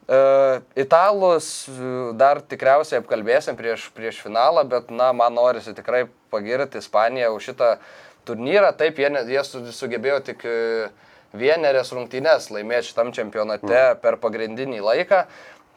E, 0.09 0.23
Italus 0.87 1.51
e, 1.69 1.93
dar 2.17 2.41
tikriausiai 2.41 3.03
apkalbėsim 3.03 3.61
prieš, 3.61 3.91
prieš 3.93 4.23
finalą, 4.25 4.65
bet, 4.73 4.89
na, 4.89 5.13
man 5.13 5.37
norisi 5.37 5.77
tikrai 5.77 6.07
pagirti 6.33 6.81
Ispaniją 6.81 7.35
už 7.37 7.53
šitą 7.53 7.75
turnyrą. 8.25 8.73
Taip, 8.79 9.05
jie, 9.05 9.13
jie 9.29 9.45
su- 9.45 9.67
sugebėjo 9.69 10.23
tik 10.33 10.47
e, 10.49 10.89
vienerias 11.37 11.93
rungtynes 11.93 12.49
laimėti 12.55 12.89
šitam 12.89 13.13
čempionate 13.13 13.85
per 14.01 14.17
pagrindinį 14.23 14.81
laiką. 14.81 15.27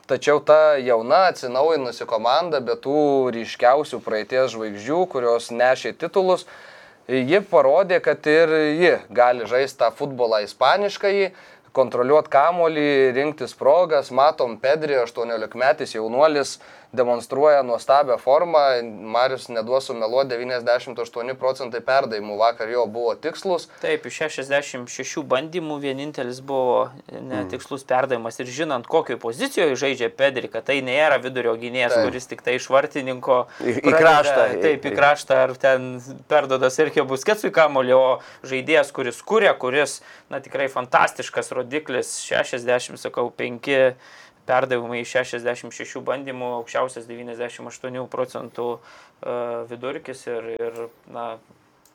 Tačiau 0.06 0.38
ta 0.38 0.78
jauna 0.78 1.24
atsinaujinusi 1.32 2.06
komanda, 2.06 2.60
be 2.62 2.76
tų 2.78 3.32
ryškiausių 3.34 3.98
praeities 4.06 4.52
žvaigždžių, 4.54 5.00
kurios 5.10 5.48
nešė 5.50 5.96
titulus, 5.98 6.44
ji 7.10 7.40
parodė, 7.50 7.98
kad 8.06 8.30
ir 8.30 8.54
ji 8.78 8.92
gali 9.10 9.48
žaisti 9.50 9.80
tą 9.80 9.90
futbolą 9.98 10.44
ispaniškai, 10.46 11.32
kontroliuoti 11.74 12.30
kamolį, 12.38 12.86
rinktis 13.18 13.58
progas, 13.58 14.14
matom 14.14 14.60
Pedri, 14.62 14.94
18 15.02 15.58
metais 15.58 15.98
jaunuolis, 15.98 16.60
demonstruoja 16.94 17.64
nuostabią 17.64 18.18
formą, 18.18 18.60
Marius 18.84 19.48
neduos 19.50 19.86
sumeluoti, 19.90 20.36
98 20.36 21.36
procentai 21.40 21.82
perdavimų 21.86 22.38
vakar 22.40 22.70
jo 22.70 22.86
buvo 22.92 23.16
tikslus. 23.20 23.68
Taip, 23.82 24.06
iš 24.10 24.20
66 24.26 25.24
bandymų 25.32 25.80
vienintelis 25.84 26.42
buvo 26.46 26.90
netikslus 27.12 27.86
perdavimas 27.88 28.40
ir 28.40 28.52
žinant, 28.52 28.88
kokioje 28.88 29.20
pozicijoje 29.22 29.76
žaidžia 29.80 30.10
Pedri, 30.16 30.50
kad 30.52 30.68
tai 30.70 30.80
nėra 30.86 31.20
vidurio 31.24 31.56
gynėjas, 31.60 31.96
Taip. 31.96 32.10
kuris 32.10 32.30
tik 32.32 32.44
tai 32.46 32.58
iš 32.60 32.70
vartininko 32.74 33.46
Į- 33.62 33.78
į 33.82 33.96
kraštą. 33.96 34.48
Taip, 34.64 34.86
į 34.86 34.96
kraštą 34.96 35.40
ar 35.46 35.56
ten 35.60 35.88
perdoda 36.32 36.70
Sergio 36.74 37.06
Busketsui 37.10 37.52
kamulio, 37.56 38.00
o 38.00 38.48
žaidėjas, 38.48 38.92
kuris 38.96 39.22
kuria, 39.26 39.54
kuris, 39.58 40.00
na 40.30 40.40
tikrai 40.44 40.68
fantastiškas 40.72 41.52
rodiklis, 41.56 42.16
60, 42.26 43.00
sakau, 43.02 43.30
5 43.32 43.96
perdavimai 44.48 45.02
iš 45.04 45.18
66 45.20 46.02
bandymų, 46.06 46.54
aukščiausias 46.62 47.10
98 47.10 48.08
procentų 48.12 48.72
e, 48.76 48.80
vidurkis 49.72 50.26
ir, 50.32 50.50
ir 50.56 50.82
na, 51.12 51.36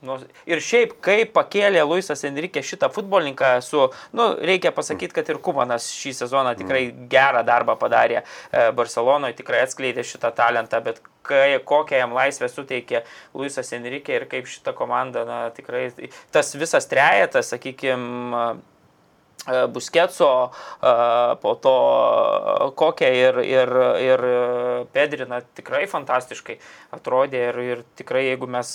Nu, 0.00 0.14
ir 0.49 0.62
šiaip, 0.64 0.95
kai 1.04 1.26
pakėlė 1.28 1.83
Luisas 1.85 2.23
Enrique 2.25 2.62
šitą 2.64 2.88
futbolininką, 2.92 3.50
su, 3.61 3.83
nu, 4.16 4.30
reikia 4.49 4.73
pasakyti, 4.73 5.12
kad 5.19 5.28
ir 5.28 5.40
Kumanas 5.45 5.90
šį 5.92 6.14
sezoną 6.23 6.54
tikrai 6.57 6.87
gerą 7.12 7.42
darbą 7.45 7.76
padarė 7.80 8.23
e, 8.23 8.25
Barcelonoje, 8.76 9.37
tikrai 9.42 9.61
atskleidė 9.66 10.07
šitą 10.09 10.33
talentą, 10.38 10.80
bet 10.87 11.02
kai, 11.26 11.59
kokią 11.69 12.00
jam 12.00 12.16
laisvę 12.16 12.49
suteikė 12.49 13.04
Luisas 13.37 13.75
Enrique 13.76 14.16
ir 14.16 14.25
kaip 14.30 14.49
šita 14.49 14.73
komanda, 14.78 15.26
na, 15.28 15.42
tikrai 15.52 15.90
tas 16.33 16.57
visas 16.57 16.88
trejetas, 16.88 17.52
sakykime, 17.52 18.54
Busketso, 19.47 20.50
e, 20.82 20.90
po 21.40 21.54
to 21.54 21.76
kokią 22.76 23.12
ir, 23.16 23.38
ir, 23.49 23.73
ir 24.04 24.25
Pedrina 24.92 25.40
tikrai 25.56 25.87
fantastiškai 25.88 26.59
atrodė 26.97 27.47
ir, 27.49 27.61
ir 27.73 27.85
tikrai 27.97 28.26
jeigu 28.26 28.50
mes 28.50 28.73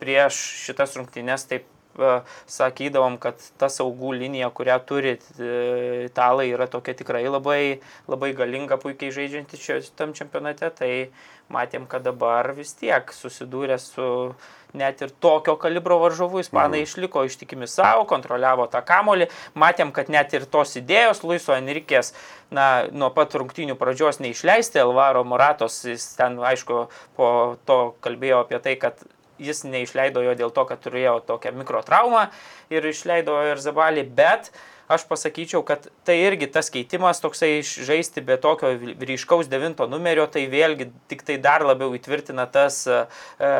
prieš 0.00 0.38
šitas 0.64 0.96
rungtynes 0.96 1.44
taip 1.50 1.66
e, 1.98 2.12
sakydavom, 2.48 3.18
kad 3.20 3.42
ta 3.60 3.68
saugų 3.72 4.14
linija, 4.22 4.50
kurią 4.54 4.78
turi 4.88 5.16
e, 5.16 5.50
italai, 6.08 6.48
yra 6.54 6.68
tokia 6.70 6.96
tikrai 6.98 7.26
labai, 7.28 7.80
labai 8.08 8.32
galinga, 8.38 8.80
puikiai 8.80 9.14
žaidžianti 9.14 9.60
šitam 9.60 10.14
čempionate, 10.16 10.70
tai 10.78 10.92
matėm, 11.52 11.84
kad 11.90 12.06
dabar 12.06 12.54
vis 12.56 12.72
tiek 12.78 13.12
susidūrė 13.14 13.76
su 13.82 14.08
net 14.76 15.02
ir 15.04 15.12
tokio 15.22 15.56
kalibro 15.60 15.98
varžovų, 16.02 16.42
ispanai 16.44 16.82
išliko 16.84 17.24
ištikimi 17.28 17.68
savo, 17.70 18.04
kontroliavo 18.08 18.68
tą 18.72 18.82
kamolį, 18.86 19.28
matėm, 19.58 19.92
kad 19.96 20.10
net 20.12 20.34
ir 20.36 20.46
tos 20.50 20.76
idėjos 20.80 21.22
Luiso 21.24 21.56
Enrikės, 21.56 22.12
na, 22.54 22.88
nuo 22.92 23.10
pat 23.14 23.36
rungtynių 23.38 23.78
pradžios 23.80 24.20
neišleisti, 24.24 24.80
Alvaro 24.82 25.24
Moratos, 25.24 25.80
jis 25.88 26.10
ten, 26.18 26.38
aišku, 26.52 26.86
po 27.16 27.30
to 27.68 27.78
kalbėjo 28.04 28.44
apie 28.44 28.60
tai, 28.64 28.76
kad 28.80 29.00
jis 29.38 29.62
neišleido 29.64 30.22
jo 30.24 30.34
dėl 30.38 30.52
to, 30.54 30.64
kad 30.68 30.82
turėjo 30.82 31.18
tokią 31.28 31.54
mikrotraumą 31.56 32.26
ir 32.74 32.84
išleido 32.90 33.38
ir 33.52 33.62
Zabalį, 33.62 34.04
bet 34.18 34.50
aš 34.88 35.04
pasakyčiau, 35.08 35.62
kad 35.66 35.86
tai 36.08 36.16
irgi 36.24 36.48
tas 36.52 36.70
keitimas 36.72 37.20
toksai 37.20 37.60
žaisti 37.62 38.22
be 38.24 38.38
tokio 38.40 38.72
ryškaus 38.98 39.50
devinto 39.52 39.86
numerio, 39.90 40.24
tai 40.32 40.46
vėlgi 40.50 40.88
tik 41.10 41.24
tai 41.28 41.36
dar 41.42 41.64
labiau 41.66 41.92
įtvirtina 41.96 42.46
tas 42.52 42.80
uh, 42.88 43.04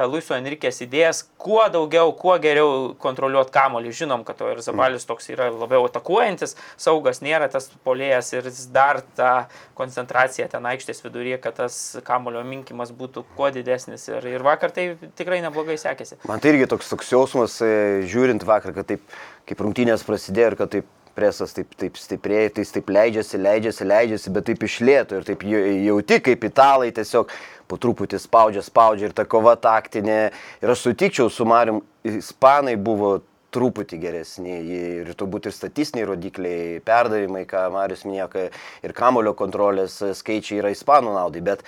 Luiso 0.08 0.36
Enrikės 0.38 0.80
idėjas, 0.84 1.22
kuo 1.40 1.66
daugiau, 1.72 2.12
kuo 2.16 2.38
geriau 2.42 2.94
kontroliuoti 3.02 3.52
kamolį. 3.54 3.92
Žinom, 3.98 4.24
kad 4.26 4.40
to 4.40 4.48
ir 4.52 4.62
Zabalis 4.64 5.06
toks 5.08 5.28
yra 5.34 5.50
labiau 5.52 5.86
atakuojantis, 5.88 6.56
saugas 6.80 7.22
nėra 7.24 7.50
tas 7.52 7.68
polėjas 7.84 8.32
ir 8.36 8.50
dar 8.72 9.02
tą 9.18 9.32
koncentraciją 9.78 10.48
ten 10.52 10.66
aikštės 10.72 11.04
viduryje, 11.04 11.40
kad 11.44 11.58
tas 11.60 11.78
kamolio 12.06 12.42
minkimas 12.46 12.92
būtų 12.96 13.24
kuo 13.36 13.50
didesnis. 13.54 14.08
Ir, 14.10 14.24
ir 14.32 14.44
vakar 14.46 14.72
tai 14.74 14.90
tikrai 15.18 15.42
neblogai 15.44 15.78
sekėsi. 15.80 16.20
Man 16.28 16.42
tai 16.42 16.54
irgi 16.54 16.68
toks, 16.70 16.90
toks 16.92 17.12
jausmas, 17.12 17.58
e, 17.64 18.04
žiūrint 18.08 18.46
vakar, 18.48 18.74
kad 18.76 18.88
taip, 18.88 19.04
kaip 19.48 19.64
rungtynės 19.64 20.06
prasidėjo 20.06 20.52
ir 20.52 20.58
kad 20.60 20.72
taip 20.76 20.94
presas 21.18 21.54
taip, 21.56 21.74
taip 21.78 21.98
stipriai, 21.98 22.48
tai 22.54 22.64
jis 22.64 22.74
taip 22.76 22.90
leidžiasi, 22.94 23.40
leidžiasi, 23.42 23.86
leidžiasi, 23.90 24.34
bet 24.34 24.46
taip 24.48 24.66
išlėtų 24.68 25.20
ir 25.20 25.26
taip 25.28 25.46
jau- 25.46 25.64
jauti, 25.88 26.20
kaip 26.30 26.46
italai 26.46 26.92
tiesiog 26.94 27.32
po 27.68 27.76
truputį 27.76 28.20
spaudžia, 28.22 28.62
spaudžia 28.64 29.10
ir 29.10 29.16
ta 29.18 29.26
kova 29.28 29.56
taktinė. 29.58 30.20
Ir 30.62 30.74
aš 30.74 30.86
sutikčiau 30.86 31.30
su 31.30 31.44
Marium, 31.48 31.82
ispanai 32.06 32.76
buvo 32.76 33.18
truputį 33.54 33.98
geresni 34.00 34.56
ir 35.02 35.12
turbūt 35.16 35.48
ir 35.48 35.54
statistiniai 35.56 36.08
rodikliai, 36.10 36.80
perdavimai, 36.84 37.46
ką 37.48 37.68
Marius 37.72 38.04
minėjo, 38.04 38.48
ir 38.84 38.96
kamulio 38.96 39.32
kontrolės 39.36 39.96
skaičiai 40.20 40.60
yra 40.60 40.72
ispanų 40.74 41.14
naudai, 41.16 41.44
bet 41.44 41.64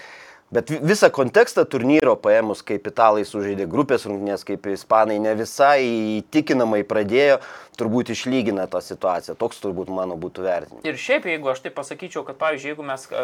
Bet 0.50 0.70
vi- 0.70 0.80
visą 0.82 1.06
kontekstą 1.14 1.62
turnyro 1.70 2.16
paėmus, 2.18 2.64
kaip 2.66 2.88
italai 2.90 3.22
sužaidė 3.22 3.68
grupės 3.70 4.02
rungtynės, 4.08 4.42
kaip 4.48 4.64
ispanai 4.66 5.20
ne 5.22 5.34
visai 5.38 5.84
įtikinamai 6.18 6.80
pradėjo, 6.82 7.36
turbūt 7.78 8.10
išlygina 8.10 8.64
tą 8.66 8.80
situaciją. 8.82 9.36
Toks 9.38 9.62
turbūt 9.62 9.92
mano 9.94 10.16
būtų 10.18 10.42
vertinimas. 10.42 10.82
Ir 10.90 10.98
šiaip, 10.98 11.28
jeigu 11.30 11.52
aš 11.52 11.62
tai 11.62 11.70
pasakyčiau, 11.76 12.24
kad, 12.26 12.36
pavyzdžiui, 12.42 12.72
jeigu 12.72 12.82
mes 12.88 13.06
e, 13.14 13.22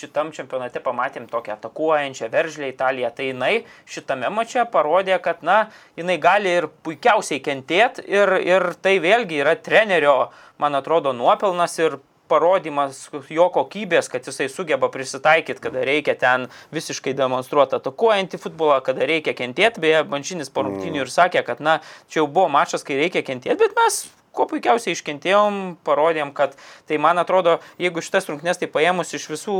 šitam 0.00 0.32
čempionate 0.34 0.82
pamatėm 0.82 1.30
tokią 1.30 1.54
atakuojančią 1.54 2.28
veržlę 2.34 2.72
Italiją, 2.74 3.12
tai 3.14 3.30
jinai 3.30 3.54
šitame 3.86 4.28
mače 4.28 4.66
parodė, 4.74 5.20
kad, 5.22 5.46
na, 5.46 5.68
jinai 5.96 6.18
gali 6.18 6.58
ir 6.58 6.68
puikiausiai 6.82 7.38
kentėti 7.38 8.02
ir, 8.10 8.34
ir 8.42 8.72
tai 8.82 8.98
vėlgi 8.98 9.40
yra 9.46 9.54
trenerio, 9.54 10.32
man 10.58 10.74
atrodo, 10.74 11.14
nuopelnas 11.14 11.78
ir 11.78 12.00
parodymas 12.28 13.06
jo 13.32 13.48
kokybės, 13.54 14.10
kad 14.12 14.26
jisai 14.28 14.48
sugeba 14.52 14.90
prisitaikyti, 14.92 15.62
kada 15.64 15.84
reikia 15.88 16.14
ten 16.18 16.48
visiškai 16.74 17.16
demonstruoti 17.18 17.78
atakuojantį 17.78 18.42
futbolą, 18.42 18.82
kada 18.84 19.08
reikia 19.08 19.36
kentėti. 19.38 19.82
Beje, 19.84 20.04
Banšinis 20.08 20.52
po 20.52 20.66
rungtynių 20.66 21.06
ir 21.06 21.12
sakė, 21.12 21.44
kad, 21.46 21.64
na, 21.64 21.80
čia 22.08 22.22
jau 22.22 22.28
buvo 22.30 22.48
mačas, 22.52 22.86
kai 22.86 23.00
reikia 23.00 23.24
kentėti, 23.26 23.60
bet 23.64 23.76
mes 23.78 24.04
kuo 24.38 24.46
puikiausiai 24.50 24.94
iškentėjom, 24.94 25.58
parodėm, 25.86 26.30
kad 26.36 26.54
tai 26.88 27.00
man 27.02 27.18
atrodo, 27.18 27.58
jeigu 27.82 28.02
šitas 28.04 28.30
rungtynes 28.30 28.60
tai 28.60 28.70
paėmus 28.70 29.10
iš 29.18 29.26
visų, 29.32 29.58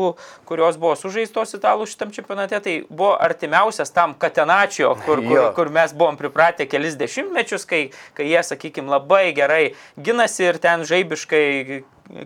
kurios 0.49 0.79
buvo 0.81 0.95
sužaistos 0.99 1.57
italų 1.59 1.89
šitam 1.91 2.15
čempionate, 2.15 2.63
tai 2.65 2.77
buvo 2.89 3.17
artimiausias 3.19 3.93
tam 3.95 4.15
katenačio, 4.19 4.95
kur, 5.05 5.23
kur, 5.27 5.45
kur 5.59 5.73
mes 5.75 5.95
buvom 5.99 6.19
pripratę 6.21 6.69
kelis 6.71 6.99
dešimtmečius, 7.01 7.67
kai, 7.69 7.85
kai 8.17 8.31
jie, 8.31 8.41
sakykime, 8.47 8.91
labai 8.95 9.29
gerai 9.37 9.63
ginasi 9.99 10.49
ir 10.49 10.63
ten 10.63 10.87
žaibiškai 10.89 11.47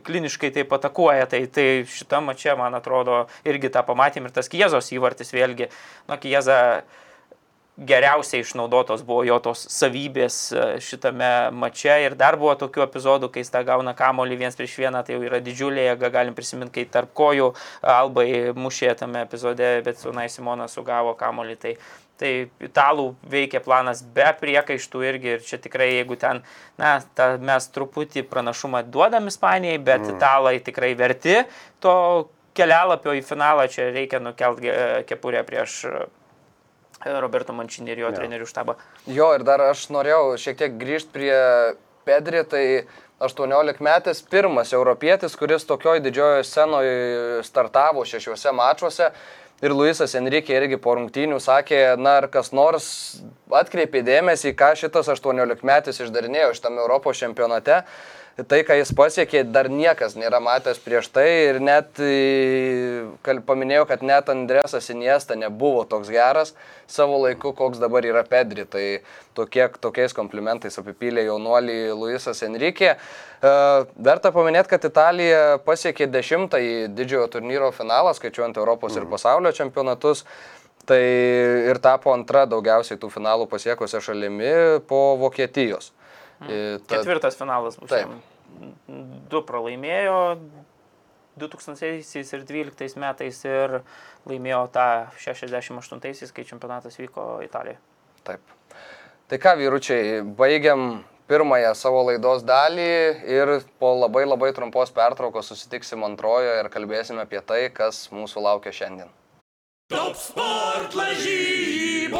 kliniškai 0.06 0.52
taip 0.54 0.72
atakuoja, 0.72 1.26
tai, 1.26 1.44
tai 1.50 1.66
šitam 1.90 2.30
čia, 2.38 2.54
man 2.58 2.76
atrodo, 2.78 3.24
irgi 3.48 3.72
tą 3.72 3.82
pamatėm 3.86 4.28
ir 4.28 4.34
tas 4.34 4.50
Kiezos 4.52 4.92
įvartis 4.94 5.34
vėlgi, 5.34 5.70
nu, 6.06 6.18
Kieza 6.22 6.58
geriausiai 7.76 8.42
išnaudotos 8.44 9.00
buvo 9.06 9.22
jo 9.24 9.38
tos 9.40 9.64
savybės 9.72 10.36
e, 10.52 10.64
šitame 10.84 11.30
mače 11.56 11.94
ir 12.04 12.16
dar 12.20 12.36
buvo 12.40 12.52
tokių 12.60 12.84
epizodų, 12.84 13.30
kai 13.32 13.40
jis 13.40 13.52
tą 13.54 13.62
gauna 13.64 13.94
kamolį 13.96 14.36
viens 14.44 14.58
prieš 14.58 14.76
vieną, 14.82 15.00
tai 15.06 15.16
jau 15.16 15.24
yra 15.24 15.40
didžiulė 15.44 15.86
jėga, 15.88 16.12
galim 16.12 16.36
prisiminti, 16.36 16.82
kai 16.82 16.92
tarp 16.98 17.14
kojų 17.16 17.52
Albai 17.94 18.52
mušė 18.52 18.92
tame 19.00 19.24
epizode, 19.24 19.72
bet 19.86 20.00
Sunai 20.00 20.28
Simonas 20.32 20.76
sugavo 20.76 21.16
kamolį. 21.16 21.56
Tai, 21.62 21.74
tai 22.20 22.34
italų 22.62 23.08
veikia 23.32 23.62
planas 23.64 24.04
be 24.04 24.28
priekaištų 24.40 25.04
irgi 25.08 25.34
ir 25.38 25.42
čia 25.48 25.58
tikrai, 25.62 25.88
jeigu 25.96 26.20
ten, 26.20 26.44
na, 26.78 26.98
ta, 27.16 27.32
mes 27.40 27.72
truputį 27.72 28.26
pranašumą 28.28 28.84
duodam 28.92 29.32
Ispanijai, 29.32 29.80
bet 29.80 30.04
mm. 30.04 30.16
italai 30.18 30.58
tikrai 30.60 30.92
verti 30.98 31.40
to 31.80 31.94
kelialapio 32.52 33.16
į 33.16 33.24
finalą, 33.24 33.64
čia 33.72 33.88
reikia 33.94 34.20
nukelti 34.20 34.70
kepurę 35.08 35.40
prieš 35.48 35.84
e, 35.88 36.02
Roberto 37.04 37.54
Mančinį 37.56 37.94
ir 37.94 38.04
jo 38.04 38.10
trenerių 38.14 38.46
štabą. 38.48 38.76
Jo, 39.10 39.32
ir 39.36 39.46
dar 39.46 39.62
aš 39.70 39.88
norėjau 39.94 40.36
šiek 40.40 40.58
tiek 40.60 40.76
grįžti 40.78 41.14
prie 41.14 41.34
Pedri, 42.06 42.42
tai 42.46 42.64
18 43.22 43.82
metais 43.82 44.22
pirmas 44.26 44.72
europietis, 44.74 45.36
kuris 45.38 45.66
tokioj 45.68 46.00
didžiojoje 46.02 46.46
scenoje 46.48 46.96
startavo 47.46 48.04
šešiuose 48.08 48.54
mačiuose. 48.58 49.12
Ir 49.62 49.70
Luisas 49.70 50.16
Enrique 50.18 50.56
irgi 50.58 50.74
po 50.82 50.96
rungtynių 50.98 51.38
sakė, 51.38 51.94
na 51.94 52.16
ar 52.18 52.26
kas 52.32 52.50
nors 52.50 52.88
atkreipė 53.58 54.02
dėmesį, 54.06 54.54
ką 54.58 54.72
šitas 54.78 55.10
18 55.12 55.62
metais 55.66 56.00
išdarinėjo 56.00 56.56
šitame 56.58 56.82
Europos 56.84 57.20
čempionate. 57.22 57.82
Tai, 58.32 58.62
ką 58.64 58.78
jis 58.78 58.88
pasiekė, 58.96 59.42
dar 59.52 59.66
niekas 59.68 60.14
nėra 60.16 60.38
matęs 60.40 60.78
prieš 60.80 61.10
tai 61.12 61.26
ir 61.50 61.58
net 61.60 61.98
e, 62.00 63.04
paminėjau, 63.20 63.82
kad 63.90 64.00
net 64.08 64.30
Andresas 64.32 64.88
Iniesta 64.88 65.36
nebuvo 65.36 65.82
toks 65.84 66.08
geras 66.08 66.54
savo 66.88 67.18
laiku, 67.20 67.52
koks 67.52 67.76
dabar 67.82 68.08
yra 68.08 68.22
Pedri. 68.24 68.64
Tai 68.64 68.86
tokie, 69.36 69.66
tokiais 69.84 70.16
komplimentais 70.16 70.80
apipylė 70.80 71.26
jaunuolį 71.26 71.76
Luisas 71.92 72.40
Enrique. 72.48 72.94
E, 72.96 73.52
Verta 74.08 74.32
paminėti, 74.32 74.72
kad 74.72 74.88
Italija 74.88 75.44
pasiekė 75.68 76.08
dešimtąjį 76.16 76.88
didžiojo 76.96 77.28
turnyro 77.36 77.68
finalą, 77.76 78.16
skaičiuojant 78.16 78.56
Europos 78.56 78.96
ir 78.96 79.10
pasaulio 79.12 79.52
čempionatus. 79.52 80.24
Tai 80.86 80.98
ir 81.70 81.78
tapo 81.78 82.10
antra 82.12 82.42
daugiausiai 82.50 82.98
tų 82.98 83.10
finalų 83.14 83.46
pasiekusią 83.50 84.00
šalimi 84.02 84.50
po 84.90 85.14
Vokietijos. 85.20 85.92
E, 86.42 86.78
ta- 86.86 86.96
Ketvirtas 86.98 87.38
finalas 87.38 87.78
bus. 87.78 87.90
Taip. 87.92 88.10
du 89.30 89.40
pralaimėjo 89.48 90.16
2000 91.40 91.86
ir 91.88 92.42
2012 92.44 92.98
metais 93.00 93.38
ir 93.48 93.78
laimėjo 94.28 94.66
tą 94.74 94.88
68-aisiais, 95.22 96.32
kai 96.34 96.44
čempionatas 96.44 96.98
vyko 97.00 97.38
Italijoje. 97.46 97.78
Taip. 98.26 98.42
Tai 99.30 99.38
ką, 99.40 99.54
vyručiai, 99.56 100.20
baigiam 100.36 101.02
pirmąją 101.30 101.72
savo 101.78 102.02
laidos 102.10 102.42
dalį 102.44 102.90
ir 103.32 103.54
po 103.80 103.94
labai 103.96 104.26
labai 104.28 104.50
trumpos 104.52 104.92
pertraukos 104.92 105.48
susitiksim 105.48 106.04
antrojoje 106.04 106.58
ir 106.60 106.68
kalbėsime 106.74 107.24
apie 107.24 107.40
tai, 107.40 107.62
kas 107.72 108.08
mūsų 108.12 108.42
laukia 108.44 108.74
šiandien. 108.76 109.08
Top 109.92 110.16
sport 110.16 110.94
lažybos. 110.94 112.12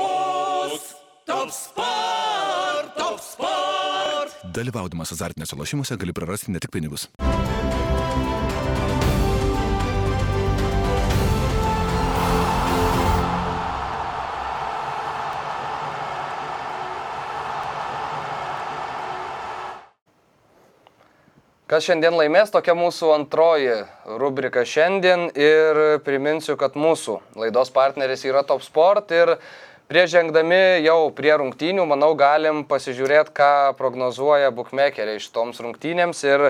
Top 1.25 1.51
sport, 1.51 2.87
top 2.97 3.19
sport. 3.21 4.31
Dalyvaudamas 4.55 5.13
azartiniuose 5.13 5.57
lošimuose 5.57 5.97
gali 5.97 6.13
prarasti 6.13 6.53
ne 6.53 6.61
tik 6.61 6.71
pinigus. 6.71 7.09
Kas 21.73 21.87
šiandien 21.89 22.13
laimės, 22.13 22.51
tokia 22.53 22.75
mūsų 22.77 23.15
antroji 23.15 23.79
rubrika 24.21 24.61
šiandien 24.69 25.31
ir 25.33 25.79
priminsiu, 26.05 26.53
kad 26.61 26.75
mūsų 26.77 27.15
laidos 27.41 27.71
partneris 27.73 28.27
yra 28.29 28.43
Top 28.45 28.61
Sport 28.61 29.15
ir 29.17 29.33
prieš 29.89 30.11
žengdami 30.13 30.83
jau 30.85 31.07
prie 31.17 31.33
rungtynių, 31.41 31.87
manau, 31.89 32.11
galim 32.13 32.61
pasižiūrėti, 32.69 33.33
ką 33.41 33.49
prognozuoja 33.81 34.53
bookmakeriai 34.53 35.23
šitoms 35.25 35.65
rungtynėms 35.65 36.21
ir 36.29 36.45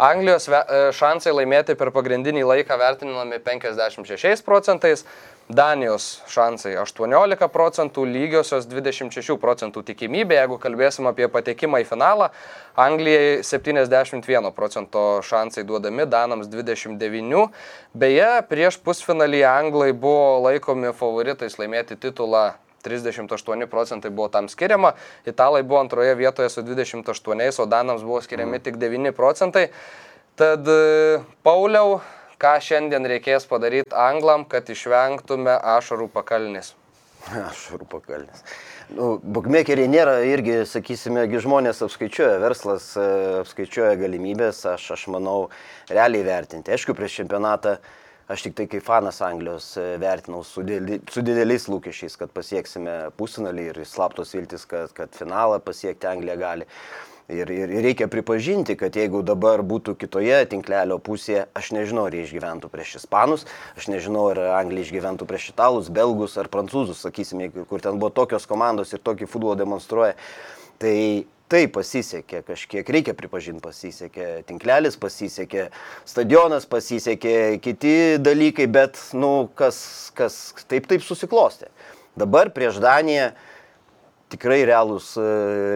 Anglijos 0.00 0.48
e, 0.50 0.62
šansai 0.96 1.34
laimėti 1.36 1.76
per 1.78 1.92
pagrindinį 1.94 2.42
laiką 2.48 2.78
vertinami 2.80 3.38
56 3.42 4.42
procentais, 4.46 5.04
Danijos 5.44 6.22
šansai 6.32 6.72
18 6.80 7.50
procentų, 7.52 8.06
lygiosios 8.08 8.64
26 8.64 9.36
procentų 9.36 9.82
tikimybė, 9.84 10.38
jeigu 10.38 10.56
kalbėsim 10.58 11.04
apie 11.10 11.28
patekimą 11.28 11.82
į 11.82 11.86
finalą, 11.90 12.30
Anglijai 12.80 13.42
71 13.44 14.50
procento 14.56 15.20
šansai 15.22 15.66
duodami, 15.68 16.08
Danams 16.08 16.48
29. 16.48 17.44
Beje, 17.92 18.30
prieš 18.48 18.80
pusfinalį 18.80 19.44
Anglai 19.44 19.92
buvo 19.92 20.40
laikomi 20.48 20.96
favoritais 20.96 21.60
laimėti 21.60 22.00
titulą 22.00 22.54
38 22.84 23.66
procentai 23.72 24.12
buvo 24.14 24.28
tam 24.28 24.48
skiriama, 24.52 24.94
italai 25.26 25.62
buvo 25.62 25.80
antroje 25.80 26.14
vietoje 26.20 26.52
su 26.52 26.62
28, 26.62 27.60
o 27.62 27.66
danams 27.66 28.04
buvo 28.04 28.20
skiriami 28.24 28.60
tik 28.62 28.78
9 28.82 29.12
procentai. 29.16 29.68
Tad 30.38 30.68
Pauliau, 31.46 32.00
ką 32.42 32.56
šiandien 32.60 33.06
reikės 33.06 33.46
padaryti 33.50 33.94
anglam, 33.94 34.44
kad 34.50 34.70
išvengtume 34.70 35.54
ašarų 35.76 36.10
pakalnis? 36.12 36.74
Aš 37.48 37.66
rūpakalnis. 37.80 38.44
Nu, 38.94 39.16
Bukmekeriai 39.22 39.88
nėra 39.88 40.18
irgi, 40.28 40.60
sakysime, 40.68 41.24
žmonės 41.40 41.80
apskaičiuoja, 41.86 42.36
verslas 42.42 42.90
e, 43.00 43.06
apskaičiuoja 43.40 43.96
galimybės, 44.00 44.60
aš, 44.68 44.90
aš 44.96 45.06
manau, 45.14 45.48
realiai 45.88 46.24
vertinti. 46.26 46.74
Aišku, 46.74 46.96
prieš 46.96 47.22
čempionatą 47.22 47.78
aš 48.28 48.46
tik 48.46 48.56
tai 48.58 48.66
kaip 48.70 48.84
fanas 48.84 49.20
Anglijos 49.24 49.74
e, 49.76 49.86
vertinau 50.00 50.42
su, 50.46 50.64
dideli, 50.66 51.00
su 51.12 51.24
dideliais 51.24 51.66
lūkesčiais, 51.70 52.16
kad 52.20 52.32
pasieksime 52.34 52.94
pusfinalį 53.18 53.66
ir 53.70 53.82
slaptos 53.88 54.34
viltis, 54.36 54.64
kad, 54.68 54.92
kad 54.96 55.12
finalą 55.16 55.60
pasiekti 55.64 56.08
Anglija 56.08 56.38
gali. 56.40 56.68
Ir, 57.24 57.48
ir, 57.48 57.70
ir 57.72 57.80
reikia 57.80 58.04
pripažinti, 58.12 58.74
kad 58.76 58.92
jeigu 58.92 59.22
dabar 59.24 59.62
būtų 59.64 59.94
kitoje 59.96 60.42
tinklelio 60.52 60.98
pusėje, 61.00 61.46
aš 61.56 61.70
nežinau, 61.72 62.04
ar 62.04 62.12
jie 62.12 62.26
išgyventų 62.26 62.68
prieš 62.68 62.98
ispanus, 62.98 63.46
aš 63.80 63.88
nežinau, 63.88 64.26
ar 64.34 64.42
Anglija 64.58 64.84
išgyventų 64.84 65.28
prieš 65.28 65.48
italus, 65.54 65.88
belgus 65.88 66.36
ar 66.36 66.52
prancūzus, 66.52 67.00
sakysime, 67.00 67.48
kur 67.70 67.80
ten 67.80 67.96
buvo 67.96 68.12
tokios 68.12 68.44
komandos 68.50 68.92
ir 68.92 69.00
tokį 69.00 69.30
futbolą 69.32 69.56
demonstruoja. 69.62 70.18
Tai 70.84 70.96
tai 71.52 71.64
pasisekė, 71.70 72.42
kažkiek 72.46 72.90
reikia 72.96 73.14
pripažinti 73.16 73.62
pasisekė, 73.64 74.28
tinklelis 74.48 74.96
pasisekė, 75.00 75.68
stadionas 76.08 76.66
pasisekė, 76.70 77.34
kiti 77.64 77.96
dalykai, 78.22 78.66
bet, 78.70 79.00
nu, 79.16 79.50
kas, 79.58 79.78
kas 80.16 80.38
taip 80.70 80.88
taip 80.90 81.04
susiklostė. 81.04 81.70
Dabar 82.18 82.52
prieš 82.54 82.80
Daniją 82.82 83.32
tikrai 84.32 84.62
realūs, 84.66 85.14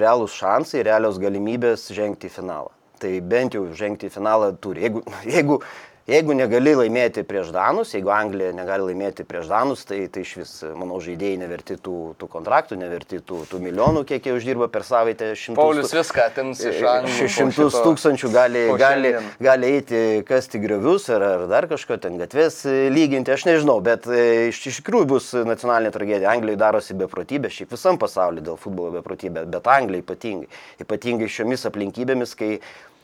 realūs 0.02 0.34
šansai, 0.38 0.84
realios 0.86 1.20
galimybės 1.20 1.88
žengti 1.94 2.30
į 2.30 2.36
finalą. 2.38 2.72
Tai 2.98 3.12
bent 3.30 3.54
jau 3.54 3.62
žengti 3.78 4.08
į 4.08 4.14
finalą 4.16 4.50
turi. 4.58 4.86
Jeigu, 4.88 5.04
jeigu, 5.36 5.60
jeigu 6.08 6.34
negali 6.36 6.72
laimėti 6.76 7.22
prieš 7.28 7.50
Danus, 7.54 7.92
jeigu 7.94 8.10
Anglija 8.14 8.52
negali 8.56 8.86
laimėti 8.90 9.26
prieš 9.28 9.50
Danus, 9.50 9.84
tai, 9.88 10.00
tai 10.12 10.22
iš 10.24 10.32
vis, 10.40 10.52
manau, 10.78 10.98
žaidėjai 11.04 11.38
neverti 11.42 11.76
tų, 11.84 11.96
tų 12.20 12.28
kontraktų, 12.32 12.78
neverti 12.80 13.20
tų, 13.24 13.42
tų 13.50 13.60
milijonų, 13.64 14.04
kiek 14.08 14.28
jie 14.28 14.34
uždirba 14.36 14.70
per 14.72 14.86
savaitę. 14.88 15.30
Šimtus, 15.38 15.60
Paulius 15.60 15.92
viską 15.94 16.24
atims 16.24 16.62
iš 16.64 16.80
Anglijos. 16.80 17.20
po 17.20 17.28
Šimtus 17.36 17.74
šito- 17.74 17.84
tūkstančių 17.86 18.32
gali, 18.32 18.64
gali, 18.80 19.12
gali 19.48 19.72
eiti 19.78 20.02
kasti 20.28 20.62
griovius 20.62 21.10
ar, 21.14 21.26
ar 21.28 21.44
dar 21.50 21.68
kažko 21.70 22.00
ten 22.00 22.16
gatvės 22.20 22.62
e, 22.68 22.76
lyginti, 22.94 23.34
aš 23.34 23.44
nežinau, 23.50 23.78
bet 23.84 24.08
e, 24.08 24.48
iš, 24.52 24.62
iš 24.72 24.80
tikrųjų 24.82 25.10
bus 25.12 25.30
nacionalinė 25.36 25.92
tragedija. 25.94 26.32
Anglijai 26.32 26.60
darosi 26.60 26.96
beprotybė, 26.98 27.52
šiaip 27.52 27.76
visam 27.76 28.00
pasauliu 28.00 28.44
dėl 28.44 28.58
futbolo 28.60 28.96
beprotybė, 28.98 29.44
bet 29.50 29.68
Anglijai 29.68 30.04
ypatingai. 30.06 30.48
Ypatingai 30.82 31.28
šiomis 31.32 31.68
aplinkybėmis, 31.68 32.34
kai 32.38 32.56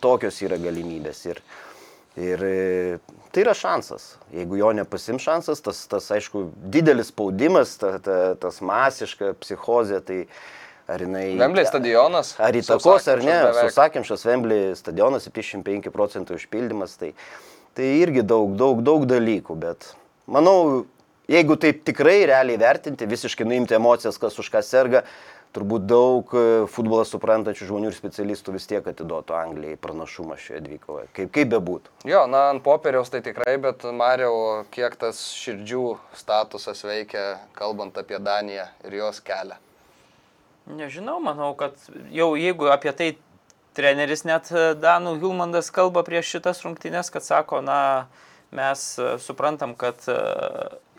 tokios 0.05 0.40
yra 0.45 0.59
galimybės. 0.61 1.23
Ir, 1.31 1.40
ir 2.16 2.42
e, 2.46 2.98
tai 3.35 3.42
yra 3.44 3.55
šansas. 3.59 4.14
Jeigu 4.35 4.59
jo 4.61 4.70
nepasim 4.77 5.18
šansas, 5.22 5.62
tas, 5.64 5.85
tas 5.90 6.07
aišku, 6.14 6.46
didelis 6.70 7.11
spaudimas, 7.11 7.77
ta, 7.81 7.96
ta, 8.03 8.18
tas 8.40 8.61
masiška 8.64 9.35
psichozė, 9.42 10.00
tai 10.07 10.20
ar 10.90 11.03
jinai... 11.03 11.27
Wembley 11.40 11.66
stadionas. 11.66 12.35
Ar 12.38 12.55
įtakos 12.59 13.11
ar 13.11 13.24
ne, 13.24 13.38
susakymšas 13.64 14.27
Wembley 14.29 14.72
stadionas 14.79 15.27
75 15.31 15.90
procentų 15.94 16.38
užpildymas, 16.38 16.96
tai, 17.00 17.12
tai 17.74 17.90
irgi 18.03 18.22
daug, 18.27 18.55
daug, 18.59 18.85
daug 18.87 19.07
dalykų, 19.11 19.59
bet 19.59 19.90
manau, 20.31 20.85
jeigu 21.31 21.57
taip 21.61 21.83
tikrai 21.88 22.20
realiai 22.31 22.61
vertinti, 22.61 23.09
visiškai 23.11 23.46
nuimti 23.48 23.77
emocijas, 23.79 24.20
kas 24.20 24.38
už 24.38 24.53
ką 24.55 24.62
serga, 24.62 25.03
turbūt 25.55 25.87
daug 25.87 26.33
e, 26.35 26.45
futbolą 26.71 27.05
suprantančių 27.09 27.69
žmonių 27.69 27.90
ir 27.90 27.97
specialistų 27.97 28.55
vis 28.57 28.67
tiek 28.71 28.87
atiduotų 28.90 29.37
Anglijai 29.38 29.79
pranašumą 29.81 30.38
šioje 30.40 30.62
dvikoje, 30.64 31.07
kaip, 31.17 31.31
kaip 31.35 31.53
bebūtų. 31.55 31.93
Jo, 32.11 32.25
na, 32.31 32.49
ant 32.53 32.64
popieriaus 32.64 33.12
tai 33.12 33.23
tikrai, 33.25 33.57
bet 33.62 33.87
Mariau, 33.95 34.64
kiek 34.75 34.97
tas 35.01 35.21
širdžių 35.38 35.85
statusas 36.19 36.83
veikia, 36.87 37.27
kalbant 37.59 37.99
apie 38.01 38.19
Daniją 38.23 38.67
ir 38.88 38.99
jos 38.99 39.23
kelią. 39.25 39.61
Nežinau, 40.75 41.19
manau, 41.23 41.53
kad 41.59 41.77
jau 42.14 42.33
jeigu 42.40 42.71
apie 42.73 42.95
tai 42.97 43.11
treneris 43.77 44.25
net 44.27 44.51
e, 44.51 44.73
Danų 44.81 45.19
Hilmandas 45.23 45.71
kalba 45.75 46.03
prieš 46.07 46.37
šitas 46.37 46.64
rungtynes, 46.67 47.12
kad 47.14 47.27
sako, 47.27 47.62
na, 47.62 48.09
mes 48.55 48.95
e, 48.99 49.14
suprantam, 49.23 49.77
kad 49.79 50.03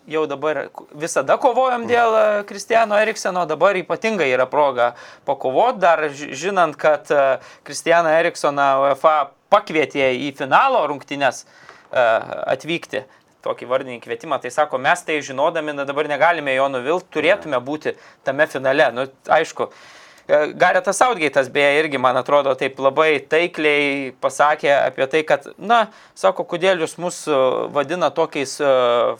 jau 0.07 0.25
dabar 0.29 0.67
visada 0.93 1.37
kovojam 1.41 1.87
dėl 1.89 2.15
e, 2.17 2.23
Kristiano 2.49 2.97
Erikseno, 3.01 3.45
dabar 3.49 3.77
ypatingai 3.79 4.27
yra 4.33 4.45
proga 4.49 4.91
pakovoti, 5.25 5.81
dar 5.81 6.03
ži- 6.13 6.31
žinant, 6.37 6.77
kad 6.77 7.09
e, 7.11 7.25
Kristianą 7.65 8.13
Eriksoną 8.21 8.67
UEFA 8.85 9.15
pakvietė 9.53 10.11
į 10.27 10.31
finalo 10.37 10.83
rungtynes 10.91 11.43
e, 11.45 12.05
atvykti 12.55 13.03
tokį 13.45 13.67
vardinį 13.69 13.99
kvietimą, 14.01 14.39
tai 14.41 14.49
sako, 14.49 14.79
mes 14.81 15.03
tai 15.05 15.19
žinodami, 15.21 15.73
na 15.77 15.83
dabar 15.85 16.07
negalime 16.09 16.55
jo 16.55 16.65
nuvilti, 16.73 17.11
turėtume 17.13 17.59
būti 17.61 17.93
tame 18.25 18.47
finale. 18.49 18.87
Nu, 18.95 19.03
aišku, 19.29 19.67
Garetas 20.27 20.97
Saudgeitas 20.97 21.49
beje 21.53 21.79
irgi, 21.79 21.99
man 22.01 22.17
atrodo, 22.17 22.55
taip 22.57 22.79
labai 22.81 23.19
taikliai 23.29 24.09
pasakė 24.21 24.71
apie 24.73 25.05
tai, 25.11 25.21
kad, 25.27 25.45
na, 25.61 25.83
sako, 26.17 26.47
kodėl 26.49 26.81
jūs 26.81 26.95
mus 26.97 27.19
e, 27.29 27.37
vadina 27.75 28.09
tokiais 28.09 28.55
e, 28.57 28.71